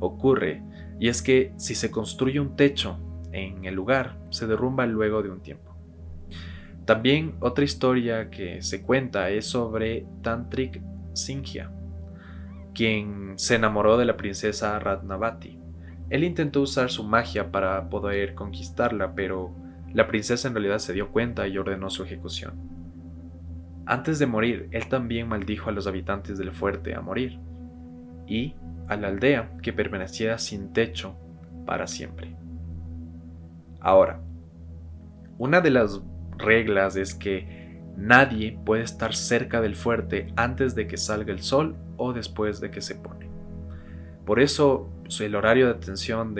ocurre, 0.00 0.62
y 1.00 1.08
es 1.08 1.22
que 1.22 1.52
si 1.56 1.74
se 1.74 1.90
construye 1.90 2.38
un 2.38 2.54
techo 2.54 2.98
en 3.32 3.64
el 3.64 3.74
lugar, 3.74 4.20
se 4.30 4.46
derrumba 4.46 4.86
luego 4.86 5.22
de 5.22 5.30
un 5.30 5.40
tiempo. 5.40 5.74
También 6.84 7.34
otra 7.40 7.64
historia 7.64 8.30
que 8.30 8.62
se 8.62 8.82
cuenta 8.82 9.30
es 9.30 9.46
sobre 9.46 10.06
Tantrik 10.22 10.80
Singha, 11.14 11.72
quien 12.74 13.32
se 13.36 13.56
enamoró 13.56 13.96
de 13.96 14.04
la 14.04 14.16
princesa 14.16 14.78
Ratnavati 14.78 15.60
él 16.10 16.24
intentó 16.24 16.60
usar 16.60 16.90
su 16.90 17.04
magia 17.04 17.52
para 17.52 17.88
poder 17.88 18.34
conquistarla, 18.34 19.14
pero 19.14 19.54
la 19.94 20.08
princesa 20.08 20.48
en 20.48 20.54
realidad 20.54 20.78
se 20.78 20.92
dio 20.92 21.10
cuenta 21.12 21.46
y 21.46 21.56
ordenó 21.56 21.88
su 21.88 22.02
ejecución. 22.02 22.54
Antes 23.86 24.18
de 24.18 24.26
morir, 24.26 24.68
él 24.72 24.88
también 24.88 25.28
maldijo 25.28 25.70
a 25.70 25.72
los 25.72 25.86
habitantes 25.86 26.36
del 26.36 26.50
fuerte 26.50 26.94
a 26.94 27.00
morir, 27.00 27.38
y 28.30 28.54
a 28.88 28.96
la 28.96 29.08
aldea 29.08 29.50
que 29.60 29.74
permanecía 29.74 30.38
sin 30.38 30.72
techo 30.72 31.16
para 31.66 31.86
siempre. 31.86 32.34
Ahora, 33.80 34.20
una 35.36 35.60
de 35.60 35.70
las 35.70 36.00
reglas 36.38 36.96
es 36.96 37.14
que 37.14 37.82
nadie 37.96 38.58
puede 38.64 38.84
estar 38.84 39.14
cerca 39.14 39.60
del 39.60 39.74
fuerte 39.74 40.28
antes 40.36 40.74
de 40.74 40.86
que 40.86 40.96
salga 40.96 41.32
el 41.32 41.40
sol 41.40 41.76
o 41.96 42.12
después 42.12 42.60
de 42.60 42.70
que 42.70 42.80
se 42.80 42.94
pone. 42.94 43.28
Por 44.24 44.40
eso 44.40 44.90
el 45.18 45.34
horario 45.34 45.66
de 45.66 45.72
atención 45.72 46.36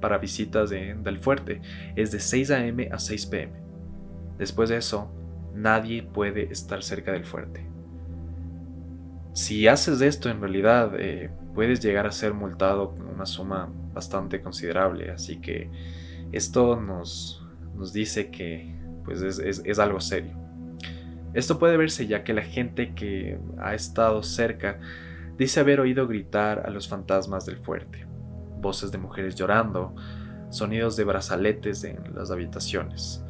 para 0.00 0.16
visitas 0.18 0.70
del 0.70 1.18
fuerte 1.18 1.60
es 1.94 2.10
de 2.10 2.20
6 2.20 2.50
a.m. 2.52 2.88
a 2.90 2.98
6 2.98 3.26
p.m. 3.26 3.52
Después 4.38 4.70
de 4.70 4.78
eso, 4.78 5.12
nadie 5.54 6.02
puede 6.02 6.50
estar 6.50 6.82
cerca 6.82 7.12
del 7.12 7.26
fuerte. 7.26 7.73
Si 9.34 9.68
haces 9.68 10.00
esto, 10.00 10.30
en 10.30 10.40
realidad 10.40 10.98
eh, 10.98 11.30
puedes 11.54 11.80
llegar 11.80 12.06
a 12.06 12.12
ser 12.12 12.32
multado 12.32 12.92
con 12.92 13.06
una 13.08 13.26
suma 13.26 13.70
bastante 13.92 14.40
considerable. 14.40 15.10
Así 15.10 15.40
que 15.40 15.70
esto 16.32 16.80
nos, 16.80 17.44
nos 17.74 17.92
dice 17.92 18.30
que 18.30 18.74
pues 19.04 19.20
es, 19.20 19.38
es 19.38 19.78
algo 19.78 20.00
serio. 20.00 20.32
Esto 21.34 21.58
puede 21.58 21.76
verse 21.76 22.06
ya 22.06 22.24
que 22.24 22.32
la 22.32 22.42
gente 22.42 22.94
que 22.94 23.38
ha 23.58 23.74
estado 23.74 24.22
cerca 24.22 24.80
dice 25.36 25.60
haber 25.60 25.80
oído 25.80 26.08
gritar 26.08 26.62
a 26.64 26.70
los 26.70 26.88
fantasmas 26.88 27.44
del 27.44 27.58
fuerte 27.58 28.06
voces 28.64 28.90
de 28.90 28.98
mujeres 28.98 29.36
llorando, 29.36 29.94
sonidos 30.50 30.96
de 30.96 31.04
brazaletes 31.04 31.84
en 31.84 32.14
las 32.14 32.32
habitaciones, 32.32 33.22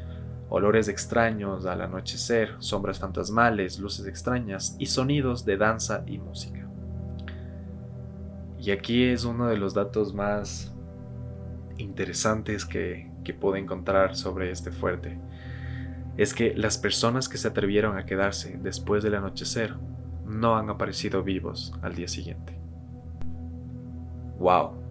olores 0.54 0.88
extraños 0.88 1.66
al 1.66 1.82
anochecer, 1.82 2.54
sombras 2.58 2.98
fantasmales, 2.98 3.78
luces 3.78 4.06
extrañas 4.06 4.76
y 4.78 4.86
sonidos 4.86 5.44
de 5.44 5.56
danza 5.56 6.04
y 6.06 6.18
música. 6.18 6.68
Y 8.58 8.70
aquí 8.70 9.04
es 9.04 9.24
uno 9.24 9.46
de 9.46 9.56
los 9.56 9.74
datos 9.74 10.14
más 10.14 10.74
interesantes 11.76 12.64
que, 12.64 13.10
que 13.24 13.34
pude 13.34 13.58
encontrar 13.58 14.16
sobre 14.16 14.50
este 14.50 14.70
fuerte. 14.70 15.18
Es 16.16 16.32
que 16.32 16.54
las 16.54 16.78
personas 16.78 17.28
que 17.28 17.36
se 17.36 17.48
atrevieron 17.48 17.98
a 17.98 18.06
quedarse 18.06 18.58
después 18.62 19.02
del 19.02 19.16
anochecer 19.16 19.74
no 20.24 20.56
han 20.56 20.70
aparecido 20.70 21.22
vivos 21.22 21.74
al 21.82 21.94
día 21.94 22.08
siguiente. 22.08 22.58
¡Wow! 24.38 24.84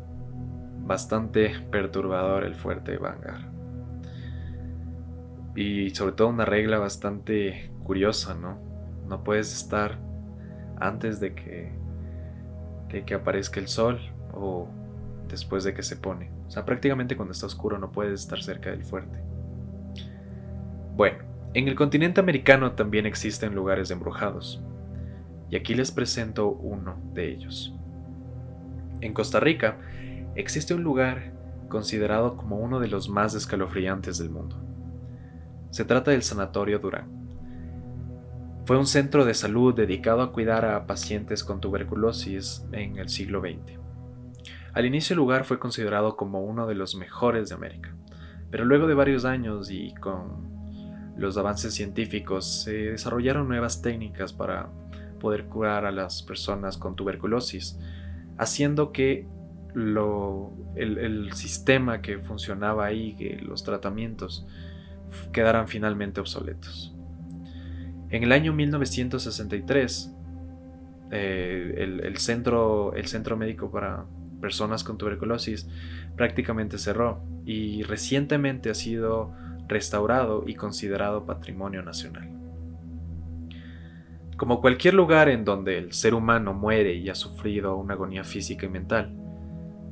bastante 0.85 1.51
perturbador 1.71 2.43
el 2.43 2.55
fuerte 2.55 2.97
Vanguard. 2.97 3.52
Y 5.55 5.91
sobre 5.91 6.13
todo 6.13 6.29
una 6.29 6.45
regla 6.45 6.79
bastante 6.79 7.71
curiosa, 7.83 8.33
¿no? 8.33 8.57
No 9.07 9.23
puedes 9.23 9.53
estar 9.53 9.99
antes 10.79 11.19
de 11.19 11.35
que, 11.35 11.71
que 13.05 13.13
aparezca 13.13 13.59
el 13.59 13.67
sol 13.67 13.99
o 14.33 14.67
después 15.27 15.63
de 15.63 15.73
que 15.73 15.83
se 15.83 15.95
pone. 15.95 16.31
O 16.47 16.51
sea, 16.51 16.65
prácticamente 16.65 17.15
cuando 17.15 17.31
está 17.31 17.45
oscuro 17.45 17.77
no 17.77 17.91
puedes 17.91 18.21
estar 18.21 18.41
cerca 18.41 18.71
del 18.71 18.83
fuerte. 18.83 19.19
Bueno, 20.95 21.19
en 21.53 21.67
el 21.67 21.75
continente 21.75 22.19
americano 22.19 22.73
también 22.73 23.05
existen 23.05 23.55
lugares 23.55 23.91
embrujados. 23.91 24.61
Y 25.49 25.55
aquí 25.55 25.75
les 25.75 25.91
presento 25.91 26.49
uno 26.49 26.97
de 27.13 27.31
ellos. 27.31 27.75
En 29.01 29.13
Costa 29.13 29.39
Rica 29.39 29.77
existe 30.35 30.73
un 30.73 30.83
lugar 30.83 31.33
considerado 31.69 32.37
como 32.37 32.57
uno 32.57 32.79
de 32.79 32.87
los 32.87 33.09
más 33.09 33.35
escalofriantes 33.35 34.17
del 34.17 34.29
mundo. 34.29 34.55
Se 35.73 35.85
trata 35.85 36.11
del 36.11 36.21
Sanatorio 36.21 36.77
Durán. 36.77 37.09
Fue 38.67 38.77
un 38.77 38.85
centro 38.85 39.25
de 39.25 39.33
salud 39.33 39.73
dedicado 39.73 40.21
a 40.21 40.31
cuidar 40.31 40.65
a 40.65 40.85
pacientes 40.85 41.43
con 41.43 41.61
tuberculosis 41.61 42.63
en 42.73 42.99
el 42.99 43.09
siglo 43.09 43.41
XX. 43.41 43.79
Al 44.73 44.85
inicio 44.85 45.15
el 45.15 45.17
lugar 45.17 45.45
fue 45.45 45.57
considerado 45.57 46.15
como 46.15 46.43
uno 46.43 46.67
de 46.67 46.75
los 46.75 46.93
mejores 46.93 47.49
de 47.49 47.55
América, 47.55 47.95
pero 48.51 48.65
luego 48.65 48.85
de 48.85 48.93
varios 48.93 49.25
años 49.25 49.71
y 49.71 49.95
con 49.95 51.15
los 51.17 51.37
avances 51.37 51.73
científicos 51.73 52.65
se 52.65 52.91
desarrollaron 52.91 53.47
nuevas 53.47 53.81
técnicas 53.81 54.31
para 54.31 54.69
poder 55.19 55.45
curar 55.45 55.87
a 55.87 55.91
las 55.91 56.21
personas 56.21 56.77
con 56.77 56.95
tuberculosis, 56.95 57.79
haciendo 58.37 58.91
que 58.91 59.25
el, 60.75 61.31
sistema 61.33 61.99
que 62.03 62.19
funcionaba 62.19 62.85
ahí, 62.85 63.39
los 63.41 63.63
tratamientos, 63.63 64.45
quedaran 65.31 65.67
finalmente 65.67 66.19
obsoletos. 66.19 66.93
En 68.09 68.23
el 68.23 68.31
año 68.31 68.53
1963, 68.53 70.13
eh, 71.11 71.99
el, 72.03 72.17
centro, 72.17 72.93
el 72.93 73.07
centro 73.07 73.37
médico 73.37 73.71
para 73.71 74.05
personas 74.41 74.83
con 74.83 74.97
tuberculosis 74.97 75.67
prácticamente 76.15 76.77
cerró 76.77 77.23
y 77.45 77.83
recientemente 77.83 78.69
ha 78.69 78.73
sido 78.73 79.33
restaurado 79.67 80.43
y 80.45 80.55
considerado 80.55 81.25
patrimonio 81.25 81.81
nacional. 81.81 82.29
Como 84.37 84.61
cualquier 84.61 84.93
lugar 84.95 85.29
en 85.29 85.45
donde 85.45 85.77
el 85.77 85.93
ser 85.93 86.13
humano 86.13 86.53
muere 86.53 86.95
y 86.95 87.09
ha 87.09 87.15
sufrido 87.15 87.77
una 87.77 87.93
agonía 87.93 88.23
física 88.23 88.65
y 88.65 88.69
mental, 88.69 89.15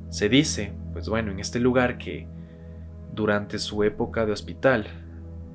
se 0.10 0.27
dice, 0.27 0.73
pues 0.93 1.07
bueno, 1.07 1.31
en 1.31 1.39
este 1.39 1.60
lugar 1.60 1.97
que 1.97 2.27
durante 3.13 3.60
su 3.60 3.84
época 3.84 4.25
de 4.25 4.31
hospital, 4.31 4.88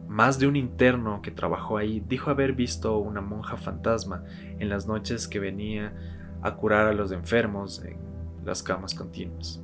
más 0.08 0.38
de 0.38 0.46
un 0.46 0.56
interno 0.56 1.20
que 1.22 1.30
trabajó 1.30 1.78
ahí 1.78 2.00
dijo 2.00 2.30
haber 2.30 2.52
visto 2.52 2.98
una 2.98 3.20
monja 3.20 3.56
fantasma 3.56 4.24
en 4.58 4.68
las 4.68 4.86
noches 4.86 5.28
que 5.28 5.40
venía 5.40 5.94
a 6.42 6.54
curar 6.54 6.86
a 6.86 6.92
los 6.92 7.12
enfermos 7.12 7.82
en 7.84 7.98
las 8.44 8.62
camas 8.62 8.94
continuas. 8.94 9.62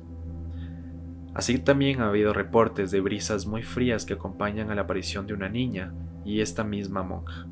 Así 1.33 1.57
también 1.57 2.01
ha 2.01 2.09
habido 2.09 2.33
reportes 2.33 2.91
de 2.91 3.01
brisas 3.01 3.47
muy 3.47 3.63
frías 3.63 4.05
que 4.05 4.13
acompañan 4.13 4.69
a 4.69 4.75
la 4.75 4.81
aparición 4.81 5.25
de 5.25 5.33
una 5.33 5.49
niña 5.49 5.93
y 6.25 6.41
esta 6.41 6.63
misma 6.63 7.03
monja. 7.03 7.47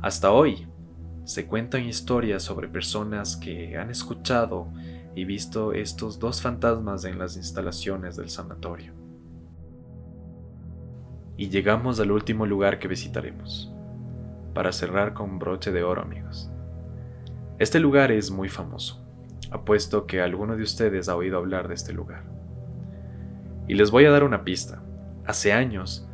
Hasta 0.00 0.30
hoy, 0.30 0.68
se 1.24 1.46
cuentan 1.46 1.84
historias 1.84 2.42
sobre 2.42 2.68
personas 2.68 3.36
que 3.36 3.76
han 3.78 3.90
escuchado 3.90 4.68
y 5.16 5.24
visto 5.24 5.72
estos 5.72 6.18
dos 6.18 6.42
fantasmas 6.42 7.04
en 7.04 7.18
las 7.18 7.36
instalaciones 7.36 8.16
del 8.16 8.28
sanatorio. 8.28 9.03
Y 11.36 11.48
llegamos 11.48 11.98
al 12.00 12.12
último 12.12 12.46
lugar 12.46 12.78
que 12.78 12.88
visitaremos, 12.88 13.72
para 14.54 14.72
cerrar 14.72 15.14
con 15.14 15.38
broche 15.38 15.72
de 15.72 15.82
oro 15.82 16.02
amigos. 16.02 16.50
Este 17.58 17.80
lugar 17.80 18.12
es 18.12 18.30
muy 18.30 18.48
famoso, 18.48 19.04
apuesto 19.50 20.06
que 20.06 20.20
alguno 20.20 20.56
de 20.56 20.62
ustedes 20.62 21.08
ha 21.08 21.16
oído 21.16 21.38
hablar 21.38 21.68
de 21.68 21.74
este 21.74 21.92
lugar. 21.92 22.24
Y 23.66 23.74
les 23.74 23.90
voy 23.90 24.04
a 24.04 24.10
dar 24.10 24.24
una 24.24 24.44
pista. 24.44 24.82
Hace 25.26 25.52
años 25.52 26.08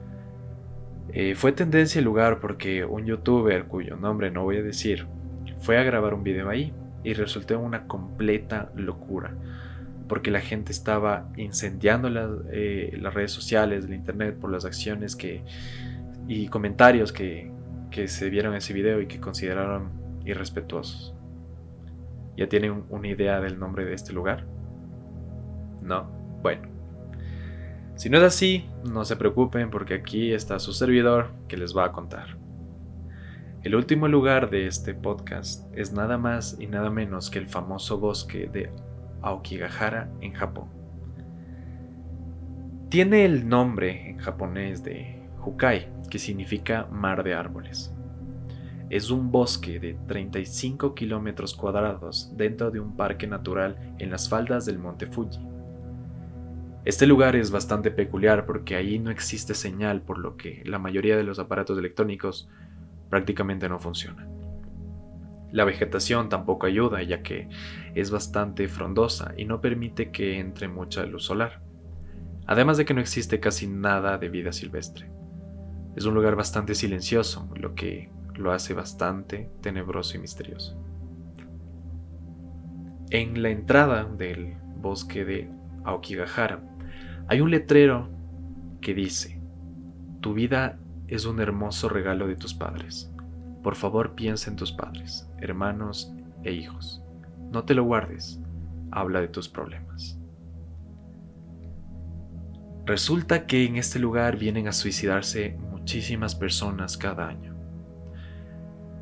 eh, 1.13 1.35
fue 1.35 1.53
tendencia 1.53 1.99
el 1.99 2.05
lugar 2.05 2.39
porque 2.41 2.85
un 2.85 3.05
youtuber 3.05 3.65
cuyo 3.65 3.97
nombre 3.97 4.31
no 4.31 4.45
voy 4.45 4.59
a 4.59 4.63
decir 4.63 5.07
fue 5.59 5.77
a 5.77 5.83
grabar 5.83 6.15
un 6.15 6.23
video 6.23 6.49
ahí 6.49 6.73
y 7.03 7.15
resultó 7.15 7.59
una 7.59 7.87
completa 7.87 8.71
locura 8.77 9.35
porque 10.11 10.33
la 10.33 10.41
gente 10.41 10.73
estaba 10.73 11.29
incendiando 11.37 12.09
eh, 12.51 12.99
las 13.01 13.15
redes 13.15 13.31
sociales, 13.31 13.85
el 13.85 13.95
internet 13.95 14.37
por 14.41 14.51
las 14.51 14.65
acciones 14.65 15.15
que 15.15 15.45
y 16.27 16.49
comentarios 16.49 17.13
que, 17.13 17.53
que 17.93 18.09
se 18.09 18.29
vieron 18.29 18.55
en 18.55 18.59
ese 18.59 18.73
video 18.73 19.01
y 19.01 19.07
que 19.07 19.21
consideraron 19.21 19.93
irrespetuosos. 20.25 21.15
¿Ya 22.37 22.49
tienen 22.49 22.83
una 22.89 23.07
idea 23.07 23.41
del 23.41 23.61
nombre 23.61 23.85
de 23.85 23.95
este 23.95 24.13
lugar? 24.13 24.47
¿No? 25.81 26.11
Bueno. 26.43 26.67
Si 27.95 28.11
no 28.11 28.19
es 28.19 28.25
así, 28.25 28.69
no 28.91 29.05
se 29.05 29.15
preocupen 29.15 29.71
porque 29.71 29.95
aquí 29.95 30.33
está 30.33 30.59
su 30.59 30.73
servidor 30.73 31.31
que 31.47 31.57
les 31.57 31.77
va 31.77 31.85
a 31.85 31.93
contar. 31.93 32.37
El 33.63 33.77
último 33.77 34.09
lugar 34.09 34.51
de 34.51 34.67
este 34.67 34.93
podcast 34.93 35.73
es 35.73 35.93
nada 35.93 36.19
más 36.19 36.57
y 36.59 36.67
nada 36.67 36.91
menos 36.91 37.31
que 37.31 37.39
el 37.39 37.47
famoso 37.47 38.01
bosque 38.01 38.49
de 38.53 38.71
Aokigahara 39.23 40.11
en 40.21 40.33
Japón. 40.33 40.69
Tiene 42.89 43.25
el 43.25 43.49
nombre 43.49 44.11
en 44.11 44.19
japonés 44.19 44.83
de 44.83 45.23
Hukai, 45.45 45.89
que 46.11 46.19
significa 46.19 46.87
mar 46.91 47.23
de 47.23 47.35
árboles. 47.35 47.95
Es 48.91 49.11
un 49.11 49.31
bosque 49.31 49.79
de 49.79 49.95
35 50.09 50.95
kilómetros 50.95 51.55
cuadrados 51.55 52.33
dentro 52.37 52.73
de 52.73 52.81
un 52.81 52.97
parque 52.97 53.29
natural 53.29 53.95
en 53.99 54.11
las 54.11 54.29
faldas 54.29 54.67
del 54.67 54.81
monte 54.81 55.07
Fuji. 55.07 55.39
Este 56.85 57.07
lugar 57.07 57.37
es 57.37 57.51
bastante 57.51 57.91
peculiar 57.91 58.47
porque 58.47 58.75
ahí 58.75 58.99
no 58.99 59.11
existe 59.11 59.55
señal, 59.55 60.03
por 60.03 60.19
lo 60.19 60.37
que 60.37 60.63
la 60.65 60.79
mayoría 60.79 61.17
de 61.17 61.23
los 61.23 61.39
aparatos 61.39 61.79
electrónicos 61.79 62.49
prácticamente 63.11 63.69
no 63.69 63.79
funciona. 63.79 64.27
La 65.53 65.65
vegetación 65.65 66.29
tampoco 66.29 66.67
ayuda 66.67 67.03
ya 67.03 67.23
que 67.23 67.49
es 67.95 68.11
bastante 68.11 68.69
frondosa 68.69 69.35
y 69.37 69.45
no 69.45 69.61
permite 69.61 70.11
que 70.11 70.39
entre 70.39 70.69
mucha 70.69 71.05
luz 71.05 71.25
solar, 71.25 71.63
además 72.47 72.77
de 72.77 72.85
que 72.85 72.95
no 72.95 73.01
existe 73.01 73.41
casi 73.41 73.67
nada 73.67 74.19
de 74.19 74.29
vida 74.29 74.53
silvestre. 74.53 75.11
Es 75.97 76.05
un 76.05 76.15
lugar 76.15 76.37
bastante 76.37 76.75
silencioso, 76.75 77.49
lo 77.57 77.75
que 77.75 78.11
lo 78.37 78.53
hace 78.53 78.75
bastante 78.75 79.51
tenebroso 79.61 80.17
y 80.17 80.21
misterioso. 80.21 80.81
En 83.11 83.43
la 83.43 83.51
entrada 83.51 84.05
del 84.05 84.55
bosque 84.77 85.25
de 85.25 85.51
Aokigahara 85.85 86.63
hay 87.29 87.41
un 87.41 87.51
letrero 87.51 88.09
que 88.81 88.95
dice, 88.95 89.41
tu 90.21 90.35
vida 90.35 90.79
es 91.09 91.27
un 91.27 91.41
hermoso 91.41 91.89
regalo 91.89 92.27
de 92.29 92.37
tus 92.37 92.55
padres. 92.55 93.13
Por 93.63 93.75
favor 93.75 94.15
piensa 94.15 94.51
en 94.51 94.57
tus 94.57 94.73
padres, 94.73 95.30
hermanos 95.41 96.13
e 96.45 96.53
hijos. 96.53 97.03
No 97.51 97.65
te 97.65 97.75
lo 97.75 97.85
guardes, 97.85 98.41
habla 98.91 99.21
de 99.21 99.29
tus 99.29 99.49
problemas. 99.49 100.19
Resulta 102.87 103.47
que 103.47 103.65
en 103.65 103.77
este 103.77 103.99
lugar 103.99 104.37
vienen 104.37 104.69
a 104.69 104.73
suicidarse 104.73 105.57
muchísimas 105.71 106.35
personas 106.35 106.97
cada 106.97 107.29
año. 107.29 107.55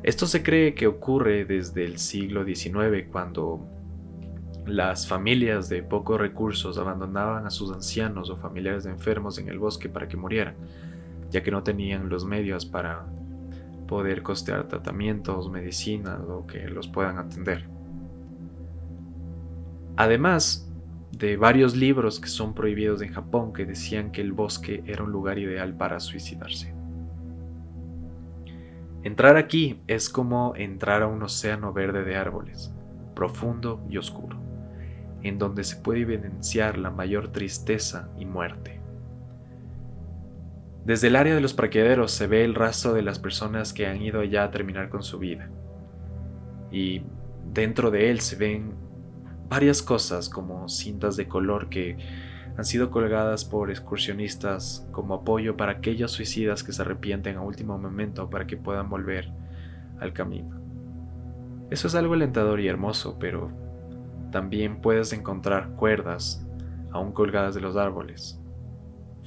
Esto 0.03 0.25
se 0.27 0.43
cree 0.43 0.73
que 0.75 0.87
ocurre 0.87 1.45
desde 1.45 1.85
el 1.85 1.97
siglo 1.97 2.45
XIX 2.45 3.07
cuando 3.11 3.67
las 4.65 5.07
familias 5.07 5.67
de 5.67 5.83
pocos 5.83 6.19
recursos 6.19 6.77
abandonaban 6.77 7.45
a 7.45 7.49
sus 7.49 7.71
ancianos 7.71 8.29
o 8.29 8.37
familiares 8.37 8.83
de 8.83 8.91
enfermos 8.91 9.39
en 9.39 9.49
el 9.49 9.57
bosque 9.57 9.89
para 9.89 10.07
que 10.07 10.15
murieran 10.15 10.55
ya 11.29 11.43
que 11.43 11.51
no 11.51 11.63
tenían 11.63 12.09
los 12.09 12.25
medios 12.25 12.65
para 12.65 13.05
poder 13.89 14.21
costear 14.21 14.67
tratamientos, 14.67 15.49
medicinas 15.49 16.19
o 16.29 16.45
que 16.45 16.67
los 16.69 16.87
puedan 16.87 17.17
atender. 17.17 17.67
Además 19.97 20.71
de 21.11 21.37
varios 21.37 21.75
libros 21.75 22.19
que 22.19 22.29
son 22.29 22.53
prohibidos 22.53 23.01
en 23.01 23.11
Japón 23.11 23.51
que 23.51 23.65
decían 23.65 24.11
que 24.11 24.21
el 24.21 24.31
bosque 24.31 24.83
era 24.85 25.03
un 25.03 25.11
lugar 25.11 25.39
ideal 25.39 25.75
para 25.75 25.99
suicidarse. 25.99 26.71
Entrar 29.01 29.37
aquí 29.37 29.81
es 29.87 30.07
como 30.07 30.53
entrar 30.55 31.01
a 31.01 31.07
un 31.07 31.23
océano 31.23 31.73
verde 31.73 32.03
de 32.03 32.15
árboles, 32.15 32.71
profundo 33.15 33.83
y 33.89 33.97
oscuro, 33.97 34.37
en 35.23 35.39
donde 35.39 35.63
se 35.63 35.77
puede 35.77 36.01
evidenciar 36.01 36.77
la 36.77 36.91
mayor 36.91 37.29
tristeza 37.29 38.11
y 38.19 38.25
muerte. 38.25 38.78
Desde 40.85 41.07
el 41.07 41.15
área 41.15 41.35
de 41.35 41.41
los 41.41 41.53
parqueaderos 41.53 42.11
se 42.11 42.27
ve 42.27 42.43
el 42.43 42.55
rastro 42.55 42.93
de 42.93 43.01
las 43.01 43.19
personas 43.19 43.73
que 43.73 43.85
han 43.87 44.01
ido 44.01 44.21
allá 44.21 44.43
a 44.43 44.51
terminar 44.51 44.89
con 44.89 45.03
su 45.03 45.19
vida. 45.19 45.49
Y 46.71 47.03
dentro 47.53 47.91
de 47.91 48.09
él 48.09 48.21
se 48.21 48.35
ven 48.35 48.73
varias 49.49 49.81
cosas 49.81 50.29
como 50.29 50.69
cintas 50.69 51.15
de 51.15 51.27
color 51.27 51.69
que 51.69 51.97
han 52.57 52.65
sido 52.65 52.91
colgadas 52.91 53.45
por 53.45 53.69
excursionistas 53.69 54.87
como 54.91 55.15
apoyo 55.15 55.57
para 55.57 55.73
aquellos 55.73 56.11
suicidas 56.11 56.63
que 56.63 56.71
se 56.71 56.81
arrepienten 56.81 57.37
a 57.37 57.41
último 57.41 57.77
momento 57.77 58.29
para 58.29 58.47
que 58.47 58.57
puedan 58.57 58.89
volver 58.89 59.31
al 59.99 60.13
camino. 60.13 60.59
Eso 61.69 61.87
es 61.87 61.95
algo 61.95 62.15
alentador 62.15 62.59
y 62.59 62.67
hermoso, 62.67 63.17
pero 63.19 63.51
también 64.31 64.81
puedes 64.81 65.13
encontrar 65.13 65.69
cuerdas 65.75 66.45
aún 66.91 67.11
colgadas 67.11 67.55
de 67.55 67.61
los 67.61 67.75
árboles, 67.75 68.38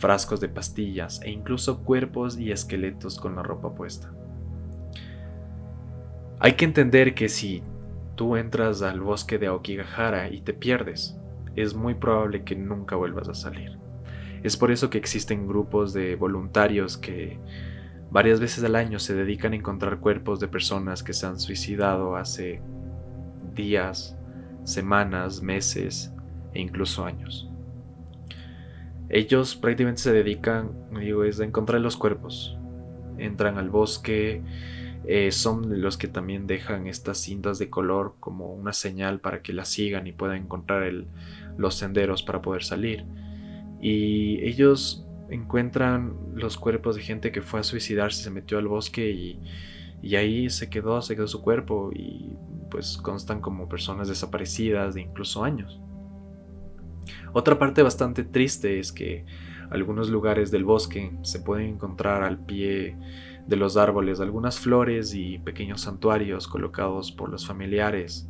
frascos 0.03 0.41
de 0.41 0.49
pastillas 0.49 1.23
e 1.23 1.31
incluso 1.31 1.85
cuerpos 1.85 2.37
y 2.37 2.51
esqueletos 2.51 3.21
con 3.21 3.37
la 3.37 3.45
ropa 3.45 3.73
puesta. 3.73 4.13
Hay 6.41 6.55
que 6.55 6.65
entender 6.65 7.15
que 7.15 7.29
si 7.29 7.63
tú 8.17 8.35
entras 8.35 8.83
al 8.83 9.01
bosque 9.01 9.39
de 9.39 9.47
Aokigahara 9.47 10.29
y 10.29 10.41
te 10.41 10.55
pierdes, 10.55 11.17
es 11.55 11.75
muy 11.75 11.95
probable 11.95 12.43
que 12.43 12.57
nunca 12.57 12.97
vuelvas 12.97 13.29
a 13.29 13.35
salir. 13.35 13.79
Es 14.43 14.57
por 14.57 14.73
eso 14.73 14.91
que 14.91 14.99
existen 14.99 15.47
grupos 15.47 15.93
de 15.93 16.17
voluntarios 16.17 16.99
que 16.99 17.39
varias 18.11 18.41
veces 18.41 18.65
al 18.65 18.75
año 18.75 18.99
se 18.99 19.15
dedican 19.15 19.53
a 19.53 19.57
encontrar 19.57 20.01
cuerpos 20.01 20.41
de 20.41 20.49
personas 20.49 21.05
que 21.05 21.13
se 21.13 21.27
han 21.27 21.39
suicidado 21.39 22.17
hace 22.17 22.61
días, 23.55 24.17
semanas, 24.65 25.43
meses 25.43 26.13
e 26.55 26.61
incluso 26.61 27.05
años. 27.05 27.52
Ellos 29.13 29.57
prácticamente 29.57 30.01
se 30.01 30.13
dedican, 30.13 30.73
digo, 30.99 31.23
es 31.25 31.39
a 31.39 31.45
encontrar 31.45 31.83
los 31.83 31.99
cuerpos. 31.99 32.57
Entran 33.19 33.59
al 33.59 33.69
bosque, 33.69 34.43
eh, 35.05 35.31
son 35.33 35.83
los 35.83 35.99
que 35.99 36.09
también 36.09 36.47
dejan 36.47 36.87
estas 36.87 37.19
cintas 37.19 37.59
de 37.59 37.69
color 37.69 38.15
como 38.21 38.55
una 38.55 38.73
señal 38.73 39.21
para 39.21 39.43
que 39.43 39.53
las 39.53 39.69
sigan 39.69 40.07
y 40.07 40.13
puedan 40.13 40.39
encontrar 40.39 40.91
los 41.59 41.75
senderos 41.75 42.23
para 42.23 42.41
poder 42.41 42.65
salir. 42.65 43.05
Y 43.83 44.43
ellos 44.47 45.07
encuentran 45.29 46.17
los 46.35 46.57
cuerpos 46.57 46.97
de 46.97 47.03
gente 47.03 47.33
que 47.33 47.43
fue 47.43 47.61
a 47.61 47.65
suicidarse, 47.65 48.23
se 48.23 48.31
metió 48.31 48.57
al 48.57 48.69
bosque 48.69 49.11
y, 49.11 49.41
y 50.01 50.17
ahí 50.17 50.49
se 50.49 50.71
quedó, 50.71 51.03
se 51.03 51.17
quedó 51.17 51.27
su 51.27 51.43
cuerpo 51.43 51.91
y 51.93 52.35
pues 52.71 52.97
constan 52.97 53.43
como 53.43 53.69
personas 53.69 54.09
desaparecidas 54.09 54.95
de 54.95 55.03
incluso 55.03 55.45
años. 55.45 55.81
Otra 57.33 57.59
parte 57.59 57.83
bastante 57.83 58.25
triste 58.25 58.79
es 58.79 58.93
que 58.93 59.25
algunos 59.71 60.11
lugares 60.11 60.51
del 60.51 60.65
bosque 60.65 61.13
se 61.23 61.41
pueden 61.41 61.71
encontrar 61.71 62.23
al 62.23 62.39
pie 62.39 62.97
de 63.47 63.57
los 63.57 63.77
árboles 63.77 64.21
algunas 64.21 64.61
flores 64.61 65.15
y 65.15 65.39
pequeños 65.39 65.81
santuarios 65.81 66.47
colocados 66.47 67.11
por 67.11 67.31
los 67.31 67.47
familiares 67.47 68.29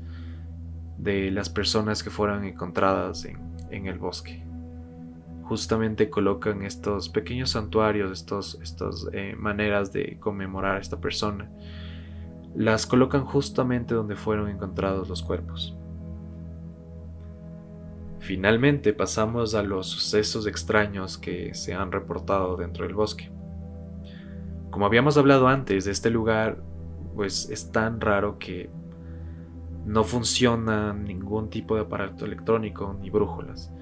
de 0.98 1.30
las 1.32 1.50
personas 1.50 2.02
que 2.02 2.10
fueron 2.10 2.44
encontradas 2.44 3.24
en, 3.24 3.86
el 3.86 3.98
bosque. 3.98 4.44
justamente 5.44 6.08
colocan 6.08 6.62
estos 6.62 7.08
pequeños 7.08 7.50
santuarios, 7.50 8.12
estas 8.12 8.58
estos, 8.62 9.08
eh, 9.12 9.34
maneras 9.36 9.92
de 9.92 10.18
conmemorar 10.20 10.76
a 10.76 10.80
esta 10.80 11.00
persona, 11.00 11.50
las 12.54 12.86
colocan 12.86 13.24
justamente 13.24 13.94
donde 13.94 14.14
fueron 14.14 14.48
encontrados 14.48 15.08
los 15.08 15.22
cuerpos. 15.22 15.74
Finalmente 18.22 18.92
pasamos 18.92 19.56
a 19.56 19.64
los 19.64 19.88
sucesos 19.88 20.46
extraños 20.46 21.18
que 21.18 21.54
se 21.54 21.74
han 21.74 21.90
reportado 21.90 22.56
dentro 22.56 22.86
del 22.86 22.94
bosque. 22.94 23.32
Como 24.70 24.86
habíamos 24.86 25.16
hablado 25.18 25.48
antes, 25.48 25.88
este 25.88 26.08
lugar 26.08 26.62
pues 27.16 27.50
es 27.50 27.72
tan 27.72 28.00
raro 28.00 28.38
que 28.38 28.70
no 29.84 30.04
funciona 30.04 30.92
ningún 30.92 31.50
tipo 31.50 31.74
de 31.74 31.80
aparato 31.80 32.24
electrónico 32.24 32.96
ni 33.00 33.10
brújulas. 33.10 33.72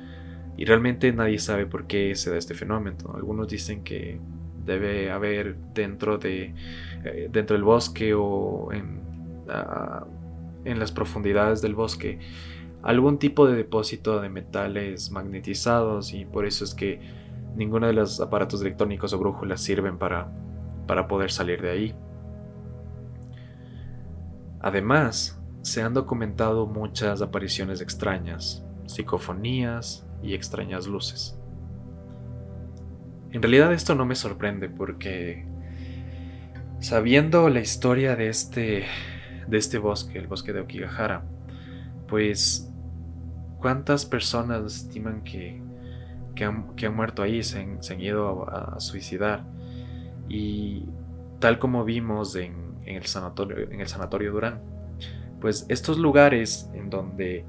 Y 0.57 0.65
realmente 0.65 1.13
nadie 1.13 1.39
sabe 1.39 1.67
por 1.67 1.87
qué 1.87 2.15
se 2.15 2.31
da 2.31 2.39
este 2.39 2.55
fenómeno. 2.55 3.13
Algunos 3.15 3.47
dicen 3.47 3.85
que 3.85 4.19
debe 4.65 5.11
haber 5.11 5.55
dentro, 5.75 6.17
de, 6.17 6.55
eh, 7.05 7.29
dentro 7.31 7.57
del 7.57 7.65
bosque 7.65 8.15
o 8.15 8.73
en, 8.73 9.03
ah, 9.51 10.07
en 10.65 10.79
las 10.79 10.93
profundidades 10.93 11.61
del 11.61 11.75
bosque 11.75 12.21
algún 12.83 13.19
tipo 13.19 13.47
de 13.47 13.57
depósito 13.57 14.21
de 14.21 14.29
metales 14.29 15.11
magnetizados 15.11 16.15
y 16.15 16.25
por 16.25 16.47
eso 16.47 16.65
es 16.65 16.75
que 16.75 17.01
ninguno 17.57 17.87
de 17.87 17.93
los 17.93 18.21
aparatos 18.21 18.61
electrónicos 18.63 19.13
o 19.13 19.19
brújulas 19.19 19.61
sirven 19.61 19.99
para, 19.99 20.31
para 20.87 21.07
poder 21.07 21.31
salir 21.31 21.61
de 21.61 21.71
ahí. 21.71 21.95
Además, 24.61 25.41
se 25.63 25.83
han 25.83 25.95
documentado 25.95 26.67
muchas 26.67 27.23
apariciones 27.23 27.81
extrañas, 27.81 28.65
psicofonías 28.87 30.07
y 30.23 30.35
extrañas 30.35 30.87
luces. 30.87 31.39
En 33.31 33.43
realidad 33.43 33.73
esto 33.73 33.95
no 33.95 34.05
me 34.05 34.15
sorprende 34.15 34.69
porque 34.69 35.47
sabiendo 36.81 37.49
la 37.49 37.61
historia 37.61 38.17
de 38.17 38.29
este 38.29 38.85
de 39.47 39.59
este 39.59 39.79
bosque, 39.79 40.19
el 40.19 40.29
bosque 40.29 40.53
de 40.53 40.61
Okigahara, 40.61 41.25
pues 42.07 42.70
cuántas 43.61 44.07
personas 44.07 44.65
estiman 44.65 45.23
que, 45.23 45.61
que, 46.35 46.45
han, 46.45 46.95
muerto 46.95 47.23
ahí, 47.23 47.43
se 47.43 47.61
han, 47.61 48.01
ido 48.01 48.49
a, 48.49 48.81
suicidar. 48.81 49.45
Y 50.29 50.85
tal 51.39 51.59
como 51.59 51.85
vimos 51.85 52.35
en, 52.37 52.79
el 52.87 53.05
sanatorio, 53.05 53.71
en 53.71 53.81
el 53.81 53.87
sanatorio 53.87 54.33
Durán, 54.33 54.61
pues 55.41 55.67
estos 55.69 55.99
lugares 55.99 56.71
en 56.75 56.91
donde 56.91 57.45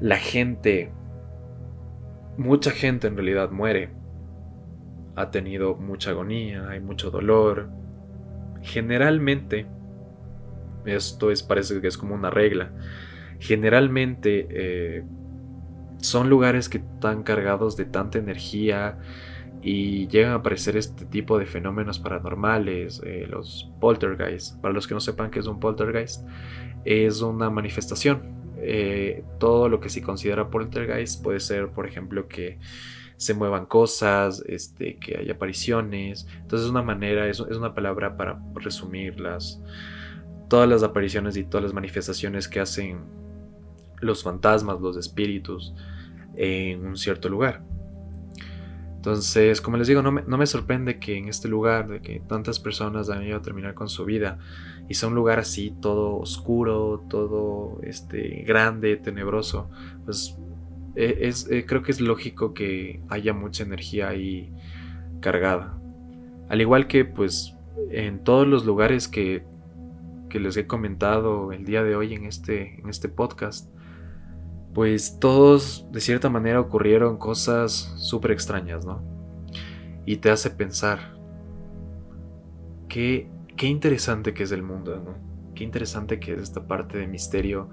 la 0.00 0.16
gente, 0.16 0.92
mucha 2.36 2.70
gente 2.70 3.06
en 3.06 3.16
realidad 3.16 3.50
muere, 3.50 3.90
ha 5.14 5.30
tenido 5.30 5.74
mucha 5.74 6.10
agonía, 6.10 6.68
hay 6.68 6.80
mucho 6.80 7.10
dolor. 7.10 7.68
Generalmente, 8.62 9.66
esto 10.84 11.30
es, 11.30 11.42
parece 11.42 11.80
que 11.80 11.88
es 11.88 11.98
como 11.98 12.14
una 12.14 12.30
regla, 12.30 12.70
generalmente 13.38 14.46
eh, 14.50 15.04
son 16.02 16.28
lugares 16.28 16.68
que 16.68 16.78
están 16.78 17.22
cargados 17.22 17.76
de 17.76 17.84
tanta 17.84 18.18
energía 18.18 18.98
y 19.62 20.08
llegan 20.08 20.32
a 20.32 20.36
aparecer 20.36 20.76
este 20.76 21.04
tipo 21.06 21.38
de 21.38 21.46
fenómenos 21.46 22.00
paranormales, 22.00 23.00
eh, 23.04 23.26
los 23.30 23.70
poltergeist. 23.80 24.60
Para 24.60 24.74
los 24.74 24.88
que 24.88 24.94
no 24.94 25.00
sepan 25.00 25.30
qué 25.30 25.38
es 25.38 25.46
un 25.46 25.60
poltergeist, 25.60 26.26
es 26.84 27.22
una 27.22 27.48
manifestación. 27.50 28.42
Eh, 28.58 29.24
todo 29.38 29.68
lo 29.68 29.80
que 29.80 29.88
se 29.88 30.02
considera 30.02 30.50
poltergeist 30.50 31.22
puede 31.22 31.38
ser, 31.38 31.70
por 31.70 31.86
ejemplo, 31.86 32.26
que 32.26 32.58
se 33.16 33.34
muevan 33.34 33.66
cosas, 33.66 34.42
este, 34.48 34.96
que 34.96 35.16
haya 35.18 35.34
apariciones. 35.34 36.26
Entonces 36.40 36.64
es 36.66 36.70
una 36.70 36.82
manera, 36.82 37.28
es, 37.28 37.38
es 37.38 37.56
una 37.56 37.74
palabra 37.74 38.16
para 38.16 38.42
resumir 38.56 39.20
las, 39.20 39.62
todas 40.48 40.68
las 40.68 40.82
apariciones 40.82 41.36
y 41.36 41.44
todas 41.44 41.62
las 41.62 41.72
manifestaciones 41.72 42.48
que 42.48 42.58
hacen 42.58 43.21
los 44.02 44.22
fantasmas, 44.22 44.80
los 44.80 44.96
espíritus 44.96 45.74
en 46.36 46.84
un 46.86 46.96
cierto 46.96 47.28
lugar. 47.28 47.62
Entonces, 48.96 49.60
como 49.60 49.78
les 49.78 49.88
digo, 49.88 50.00
no 50.00 50.12
me, 50.12 50.46
sorprende 50.46 51.00
que 51.00 51.16
en 51.16 51.26
este 51.26 51.48
lugar, 51.48 51.88
de 51.88 52.00
que 52.00 52.20
tantas 52.20 52.60
personas 52.60 53.10
han 53.10 53.24
ido 53.24 53.36
a 53.36 53.42
terminar 53.42 53.74
con 53.74 53.88
su 53.88 54.04
vida, 54.04 54.38
y 54.88 54.94
sea 54.94 55.08
un 55.08 55.16
lugar 55.16 55.40
así, 55.40 55.74
todo 55.82 56.18
oscuro, 56.18 57.04
todo 57.10 57.80
este, 57.82 58.44
grande, 58.46 58.96
tenebroso, 58.96 59.68
pues 60.04 60.38
e, 60.94 61.18
es, 61.22 61.50
eh, 61.50 61.66
creo 61.66 61.82
que 61.82 61.90
es 61.90 62.00
lógico 62.00 62.54
que 62.54 63.00
haya 63.08 63.32
mucha 63.32 63.64
energía 63.64 64.08
ahí 64.08 64.52
cargada. 65.18 65.76
Al 66.48 66.60
igual 66.60 66.86
que, 66.86 67.04
pues, 67.04 67.56
en 67.90 68.22
todos 68.22 68.46
los 68.46 68.64
lugares 68.64 69.08
que, 69.08 69.42
que 70.28 70.38
les 70.38 70.56
he 70.56 70.68
comentado 70.68 71.50
el 71.50 71.64
día 71.64 71.82
de 71.82 71.96
hoy 71.96 72.14
en 72.14 72.24
este, 72.24 72.78
en 72.78 72.88
este 72.88 73.08
podcast, 73.08 73.68
pues 74.74 75.18
todos 75.18 75.86
de 75.92 76.00
cierta 76.00 76.30
manera 76.30 76.60
ocurrieron 76.60 77.18
cosas 77.18 77.94
súper 77.98 78.30
extrañas, 78.30 78.84
¿no? 78.86 79.02
Y 80.06 80.16
te 80.16 80.30
hace 80.30 80.50
pensar, 80.50 81.16
qué, 82.88 83.28
qué 83.56 83.66
interesante 83.66 84.34
que 84.34 84.44
es 84.44 84.52
el 84.52 84.62
mundo, 84.62 85.00
¿no? 85.04 85.54
Qué 85.54 85.64
interesante 85.64 86.18
que 86.18 86.32
es 86.32 86.40
esta 86.40 86.66
parte 86.66 86.98
de 86.98 87.06
misterio 87.06 87.68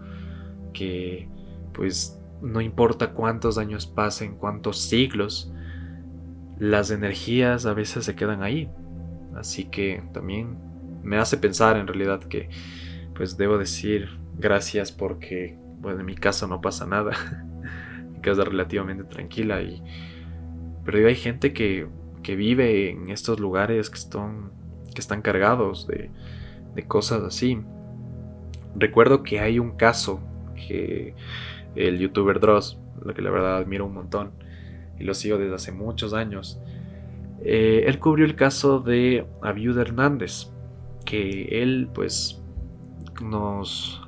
que 0.74 1.30
pues 1.74 2.20
no 2.42 2.62
importa 2.62 3.14
cuántos 3.14 3.58
años 3.58 3.86
pasen, 3.86 4.36
cuántos 4.36 4.80
siglos, 4.80 5.52
las 6.58 6.92
energías 6.92 7.66
a 7.66 7.74
veces 7.74 8.06
se 8.06 8.16
quedan 8.16 8.44
ahí. 8.44 8.70
Así 9.36 9.66
que 9.66 10.04
también 10.14 10.58
me 11.04 11.18
hace 11.18 11.38
pensar 11.38 11.78
en 11.78 11.88
realidad 11.88 12.20
que 12.22 12.50
pues 13.16 13.38
debo 13.38 13.58
decir 13.58 14.20
gracias 14.38 14.92
porque 14.92 15.58
bueno, 15.80 16.00
en 16.00 16.06
mi 16.06 16.16
casa 16.16 16.48
no 16.48 16.62
pasa 16.62 16.86
nada. 16.86 17.12
mi 18.12 18.20
casa 18.22 18.42
es 18.42 18.48
relativamente 18.48 19.04
tranquila 19.04 19.62
y... 19.62 19.82
Pero 20.86 21.08
hay 21.08 21.16
gente 21.16 21.54
que, 21.54 21.88
que 22.24 22.36
vive 22.36 22.90
en 22.90 23.10
estos 23.10 23.40
lugares 23.40 23.90
que 23.90 23.98
están, 23.98 24.52
que 24.94 25.02
están 25.02 25.22
cargados 25.22 25.88
de, 25.88 26.10
de 26.76 26.88
cosas 26.88 27.24
así. 27.24 27.62
Recuerdo 28.76 29.24
que 29.24 29.40
hay 29.40 29.60
un 29.60 29.72
caso 29.72 30.22
que 30.56 31.14
el 31.76 32.00
youtuber 32.00 32.40
Dross, 32.40 32.80
lo 33.04 33.14
que 33.14 33.22
la 33.22 33.30
verdad 33.30 33.58
admiro 33.58 33.86
un 33.86 33.94
montón 33.94 34.32
y 34.98 35.04
lo 35.04 35.14
sigo 35.14 35.38
desde 35.38 35.56
hace 35.56 35.72
muchos 35.72 36.14
años, 36.14 36.60
eh, 37.42 37.84
él 37.88 38.00
cubrió 38.00 38.26
el 38.26 38.36
caso 38.36 38.80
de 38.80 39.26
Abiud 39.42 39.78
Hernández, 39.78 40.52
que 41.06 41.62
él 41.62 41.90
pues 41.94 42.42
nos 43.22 43.99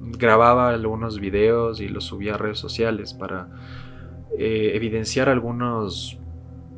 grababa 0.00 0.70
algunos 0.70 1.20
videos 1.20 1.80
y 1.80 1.88
los 1.88 2.04
subía 2.04 2.34
a 2.34 2.38
redes 2.38 2.58
sociales 2.58 3.14
para 3.14 3.48
eh, 4.38 4.72
evidenciar 4.74 5.28
algunos, 5.28 6.18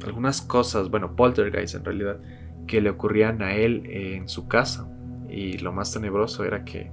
algunas 0.04 0.40
cosas, 0.42 0.90
bueno, 0.90 1.16
poltergeist 1.16 1.74
en 1.74 1.85
realidad, 1.85 2.18
que 2.66 2.81
le 2.81 2.90
ocurrían 2.90 3.42
a 3.42 3.54
él 3.54 3.87
en 3.87 4.28
su 4.28 4.48
casa. 4.48 4.88
Y 5.28 5.59
lo 5.59 5.72
más 5.72 5.92
tenebroso 5.92 6.44
era 6.44 6.64
que, 6.64 6.90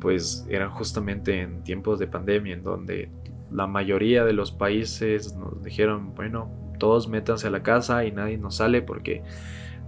pues, 0.00 0.46
eran 0.48 0.70
justamente 0.70 1.40
en 1.40 1.62
tiempos 1.62 1.98
de 1.98 2.06
pandemia, 2.06 2.54
en 2.54 2.62
donde 2.62 3.10
la 3.50 3.66
mayoría 3.66 4.24
de 4.24 4.32
los 4.32 4.52
países 4.52 5.34
nos 5.36 5.62
dijeron, 5.62 6.14
bueno, 6.14 6.50
todos 6.78 7.08
métanse 7.08 7.48
a 7.48 7.50
la 7.50 7.62
casa 7.62 8.04
y 8.04 8.12
nadie 8.12 8.38
nos 8.38 8.56
sale 8.56 8.82
porque 8.82 9.22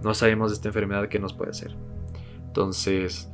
no 0.03 0.13
sabemos 0.13 0.51
de 0.51 0.55
esta 0.55 0.67
enfermedad 0.69 1.07
que 1.07 1.19
nos 1.19 1.33
puede 1.33 1.51
hacer. 1.51 1.75
Entonces, 2.45 3.32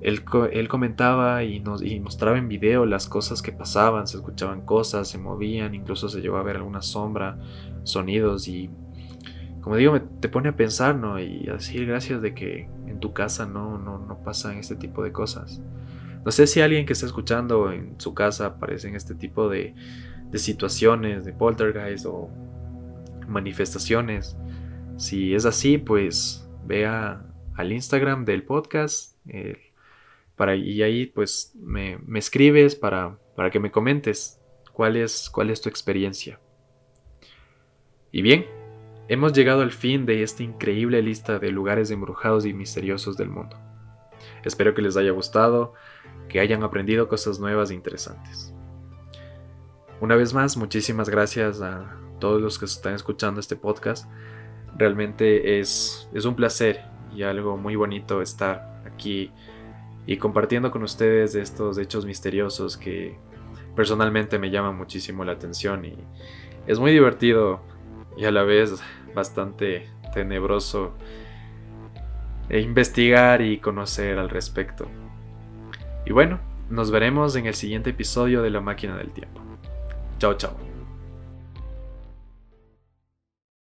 él, 0.00 0.68
comentaba 0.68 1.42
y, 1.44 1.60
nos, 1.60 1.82
mostraba 2.00 2.38
en 2.38 2.48
video 2.48 2.86
las 2.86 3.08
cosas 3.08 3.42
que 3.42 3.52
pasaban, 3.52 4.06
se 4.06 4.18
escuchaban 4.18 4.62
cosas, 4.62 5.08
se 5.08 5.18
movían, 5.18 5.74
incluso 5.74 6.08
se 6.08 6.20
llegó 6.20 6.36
a 6.36 6.42
ver 6.42 6.56
alguna 6.56 6.82
sombra, 6.82 7.38
sonidos 7.82 8.48
y 8.48 8.70
como 9.60 9.76
digo, 9.76 9.92
me, 9.92 10.00
te 10.00 10.28
pone 10.28 10.48
a 10.48 10.56
pensar, 10.56 10.94
¿no? 10.94 11.18
Y 11.18 11.48
a 11.48 11.54
decir 11.54 11.86
gracias 11.86 12.22
de 12.22 12.34
que 12.34 12.68
en 12.86 13.00
tu 13.00 13.12
casa 13.12 13.46
no, 13.46 13.78
no, 13.78 13.98
no 13.98 14.22
pasan 14.22 14.58
este 14.58 14.76
tipo 14.76 15.02
de 15.02 15.10
cosas. 15.10 15.60
No 16.24 16.30
sé 16.30 16.46
si 16.46 16.60
alguien 16.60 16.86
que 16.86 16.92
está 16.92 17.06
escuchando 17.06 17.72
en 17.72 17.94
su 17.98 18.14
casa 18.14 18.46
aparece 18.46 18.86
en 18.86 18.94
este 18.94 19.16
tipo 19.16 19.48
de, 19.48 19.74
de 20.30 20.38
situaciones, 20.38 21.24
de 21.24 21.32
poltergeist 21.32 22.06
o 22.06 22.30
manifestaciones. 23.26 24.36
Si 24.98 25.34
es 25.34 25.46
así, 25.46 25.78
pues 25.78 26.48
vea 26.64 27.24
al 27.56 27.72
Instagram 27.72 28.24
del 28.24 28.44
podcast, 28.44 29.16
y 30.38 30.82
ahí 30.82 31.06
pues 31.06 31.52
me, 31.58 31.98
escribes 32.14 32.76
para, 32.76 33.18
para, 33.34 33.50
que 33.50 33.58
me 33.60 33.70
comentes 33.70 34.40
cuál 34.72 34.96
es, 34.96 35.30
cuál 35.30 35.50
es 35.50 35.60
tu 35.60 35.68
experiencia. 35.68 36.38
Y 38.12 38.22
bien, 38.22 38.46
hemos 39.08 39.32
llegado 39.32 39.62
al 39.62 39.72
fin 39.72 40.04
de 40.06 40.22
esta 40.22 40.42
increíble 40.42 41.02
lista 41.02 41.38
de 41.38 41.50
lugares 41.50 41.90
embrujados 41.90 42.44
y 42.44 42.52
misteriosos 42.52 43.16
del 43.16 43.30
mundo. 43.30 43.56
Espero 44.44 44.74
que 44.74 44.82
les 44.82 44.96
haya 44.96 45.10
gustado, 45.10 45.74
que 46.28 46.40
hayan 46.40 46.62
aprendido 46.62 47.08
cosas 47.08 47.40
nuevas 47.40 47.70
e 47.70 47.74
interesantes. 47.74 48.54
Una 50.00 50.16
vez 50.16 50.34
más, 50.34 50.56
muchísimas 50.56 51.08
gracias 51.08 51.62
a 51.62 51.98
todos 52.20 52.42
los 52.42 52.58
que 52.58 52.66
están 52.66 52.94
escuchando 52.94 53.40
este 53.40 53.56
podcast. 53.56 54.06
Realmente 54.76 55.58
es, 55.58 56.08
es 56.12 56.26
un 56.26 56.36
placer 56.36 56.82
y 57.14 57.22
algo 57.22 57.56
muy 57.56 57.76
bonito 57.76 58.20
estar 58.20 58.82
aquí 58.84 59.32
y 60.06 60.16
compartiendo 60.18 60.70
con 60.70 60.82
ustedes 60.82 61.34
estos 61.34 61.78
hechos 61.78 62.06
misteriosos 62.06 62.76
que 62.76 63.18
personalmente 63.74 64.38
me 64.38 64.50
llaman 64.50 64.76
muchísimo 64.76 65.24
la 65.24 65.32
atención 65.32 65.84
y 65.84 65.96
es 66.66 66.78
muy 66.78 66.92
divertido 66.92 67.60
y 68.16 68.24
a 68.24 68.30
la 68.30 68.42
vez 68.42 68.80
bastante 69.14 69.88
tenebroso 70.14 70.94
e 72.48 72.60
investigar 72.60 73.42
y 73.42 73.58
conocer 73.58 74.18
al 74.18 74.30
respecto. 74.30 74.86
Y 76.04 76.12
bueno, 76.12 76.38
nos 76.70 76.90
veremos 76.90 77.34
en 77.36 77.46
el 77.46 77.54
siguiente 77.54 77.90
episodio 77.90 78.42
de 78.42 78.50
La 78.50 78.60
Máquina 78.60 78.96
del 78.96 79.10
Tiempo. 79.10 79.40
Chao, 80.18 80.34
chao. 80.34 80.75